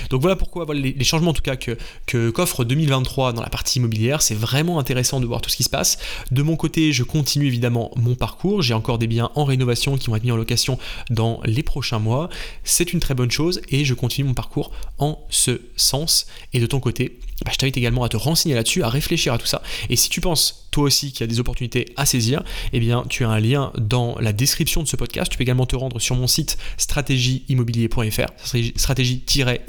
Donc 0.10 0.22
voilà 0.22 0.36
pourquoi 0.36 0.66
les, 0.74 1.04
changements 1.04 1.32
en 1.32 1.34
tout 1.34 1.42
cas 1.42 1.56
que, 1.56 2.30
qu'offre 2.30 2.64
2023 2.64 3.34
dans 3.34 3.42
la 3.42 3.50
partie 3.50 3.80
immobilière, 3.80 4.22
c'est 4.22 4.36
vraiment 4.36 4.80
intéressant 4.80 5.20
de 5.20 5.26
voir 5.26 5.42
tout 5.42 5.50
ce 5.50 5.58
qui 5.58 5.64
se 5.64 5.70
passe. 5.70 5.98
De 6.32 6.42
mon 6.42 6.56
côté, 6.56 6.92
je 6.92 7.04
continue 7.04 7.48
évidemment 7.48 7.92
mon 7.96 8.16
parcours, 8.16 8.62
j'ai 8.62 8.74
encore 8.74 8.98
des 8.98 9.08
biens 9.08 9.32
en 9.36 9.46
rénovation 9.46 9.98
qui 9.98 10.10
vont 10.10 10.16
être 10.16 10.24
mis 10.24 10.32
en 10.32 10.38
location 10.38 10.78
dans 11.10 11.40
les 11.46 11.64
prochains 11.64 12.00
mois. 12.00 12.30
C'est 12.64 12.94
une 12.94 13.00
très 13.00 13.14
bonne 13.14 13.32
chose 13.32 13.62
et 13.70 13.86
je 13.86 13.94
continue 13.94 14.28
mon 14.28 14.34
parcours 14.34 14.72
en 14.98 15.20
ce 15.30 15.62
sens. 15.76 16.28
Et 16.54 16.60
de 16.60 16.66
ton 16.66 16.80
côté, 16.80 17.20
bah, 17.46 17.52
je 17.52 17.58
t'invite 17.58 17.78
également 17.78 18.04
à 18.04 18.10
te 18.10 18.18
renseigner 18.18 18.56
là-dessus, 18.56 18.84
à 18.84 18.90
réfléchir 18.90 19.34
à 19.34 19.38
tout 19.38 19.48
ça. 19.48 19.62
Et 19.90 19.96
si 19.96 20.10
tu 20.10 20.22
penses 20.22 20.68
toi 20.72 20.86
aussi 20.86 21.12
qu'il 21.12 21.22
y 21.22 21.24
a 21.24 21.28
des 21.28 21.40
opportunités 21.40 21.92
à 21.98 22.06
saisir, 22.06 22.44
eh 22.72 22.80
bien 22.80 23.04
tu 23.10 23.26
as 23.26 23.30
un 23.30 23.40
lien 23.40 23.74
dans 23.78 24.18
la 24.20 24.32
description 24.32 24.84
de 24.84 24.88
ce 24.88 24.96
podcast. 24.96 25.32
Tu 25.32 25.38
peux 25.38 25.44
également 25.44 25.66
te 25.66 25.76
rendre 25.76 26.00
sur 26.00 26.16
mon 26.16 26.28
site 26.28 26.58
stratégieimmobilier.fr, 26.78 28.32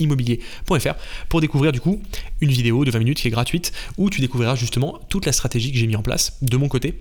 stratégie-immobilier.fr 0.02 0.94
pour 1.28 1.40
découvrir 1.40 1.72
du 1.72 1.80
coup 1.80 2.00
une 2.40 2.50
vidéo 2.50 2.84
de 2.84 2.90
20 2.90 2.98
minutes 2.98 3.20
qui 3.20 3.28
est 3.28 3.32
gratuite 3.32 3.72
où 3.98 4.10
tu 4.10 4.20
découvriras 4.20 4.54
justement 4.54 5.00
toute 5.08 5.26
la 5.26 5.32
stratégie 5.32 5.72
que 5.72 5.78
j'ai 5.78 5.86
mis 5.86 5.96
en 5.96 6.02
place 6.02 6.38
de 6.42 6.56
mon 6.56 6.68
côté 6.68 6.98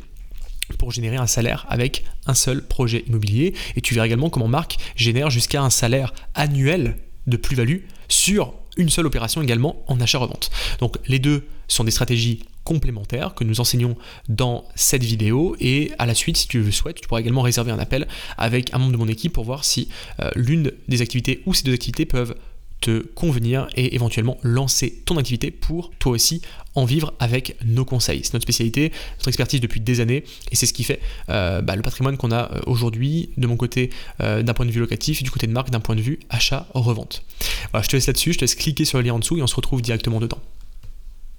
pour 0.78 0.92
générer 0.92 1.18
un 1.18 1.28
salaire 1.28 1.66
avec 1.70 2.06
un 2.28 2.34
seul 2.34 2.66
projet 2.66 3.04
immobilier. 3.08 3.54
Et 3.76 3.82
tu 3.82 3.94
verras 3.94 4.06
également 4.06 4.30
comment 4.30 4.48
Marc 4.48 4.78
génère 4.96 5.30
jusqu'à 5.30 5.62
un 5.62 5.70
salaire 5.70 6.14
annuel 6.34 6.98
de 7.28 7.38
plus-value 7.38 7.80
sur 8.08 8.54
une 8.78 8.90
seule 8.90 9.06
opération 9.06 9.42
également 9.42 9.84
en 9.88 10.00
achat-revente. 10.00 10.50
Donc 10.80 10.98
les 11.08 11.20
deux 11.20 11.46
sont 11.68 11.84
des 11.84 11.92
stratégies 11.92 12.44
complémentaires 12.64 13.34
que 13.34 13.44
nous 13.44 13.60
enseignons 13.60 13.98
dans 14.30 14.66
cette 14.76 15.04
vidéo 15.04 15.56
et 15.60 15.92
à 15.98 16.06
la 16.06 16.14
suite 16.14 16.38
si 16.38 16.48
tu 16.48 16.62
le 16.62 16.72
souhaites 16.72 17.02
tu 17.02 17.08
pourras 17.08 17.22
également 17.22 17.42
réserver 17.42 17.72
un 17.72 17.80
appel 17.80 18.08
avec 18.38 18.74
un 18.74 18.78
membre 18.78 18.92
de 18.92 18.98
mon 18.98 19.08
équipe 19.08 19.34
pour 19.34 19.46
voir 19.46 19.66
si 19.66 19.90
euh, 20.20 20.30
l'une 20.36 20.72
des 20.88 21.02
activités 21.02 21.42
ou 21.48 21.56
ces 21.56 21.64
deux 21.64 21.74
activités 21.74 22.06
peuvent 22.06 22.36
te 22.82 23.00
convenir 23.14 23.68
et 23.76 23.96
éventuellement 23.96 24.38
lancer 24.44 25.02
ton 25.06 25.18
activité 25.18 25.52
pour 25.52 25.92
toi 26.00 26.12
aussi 26.12 26.42
en 26.76 26.86
vivre 26.86 27.14
avec 27.20 27.56
nos 27.64 27.86
conseils. 27.86 28.22
C'est 28.24 28.34
notre 28.34 28.44
spécialité, 28.44 28.92
notre 29.18 29.28
expertise 29.28 29.62
depuis 29.62 29.80
des 29.80 30.00
années 30.00 30.24
et 30.52 30.56
c'est 30.56 30.66
ce 30.66 30.74
qui 30.74 30.84
fait 30.84 31.00
euh, 31.30 31.62
bah, 31.62 31.76
le 31.76 31.82
patrimoine 31.82 32.18
qu'on 32.18 32.32
a 32.32 32.52
euh, 32.52 32.60
aujourd'hui 32.66 33.30
de 33.38 33.48
mon 33.48 33.56
côté 33.56 33.92
euh, 34.22 34.42
d'un 34.42 34.54
point 34.54 34.66
de 34.66 34.72
vue 34.72 34.80
locatif 34.80 35.24
du 35.24 35.32
côté 35.32 35.48
de 35.48 35.52
marque 35.52 35.70
d'un 35.70 35.80
point 35.80 35.96
de 35.96 36.02
vue 36.02 36.20
achat-revente. 36.30 37.24
Voilà, 37.72 37.84
je 37.84 37.90
te 37.90 37.96
laisse 37.96 38.08
là-dessus, 38.08 38.34
je 38.34 38.40
te 38.40 38.44
laisse 38.44 38.56
cliquer 38.56 38.86
sur 38.86 38.98
le 38.98 39.06
lien 39.06 39.14
en 39.14 39.20
dessous 39.20 39.38
et 39.38 39.42
on 39.42 39.48
se 39.48 39.56
retrouve 39.56 39.82
directement 39.82 40.20
dedans. 40.20 40.40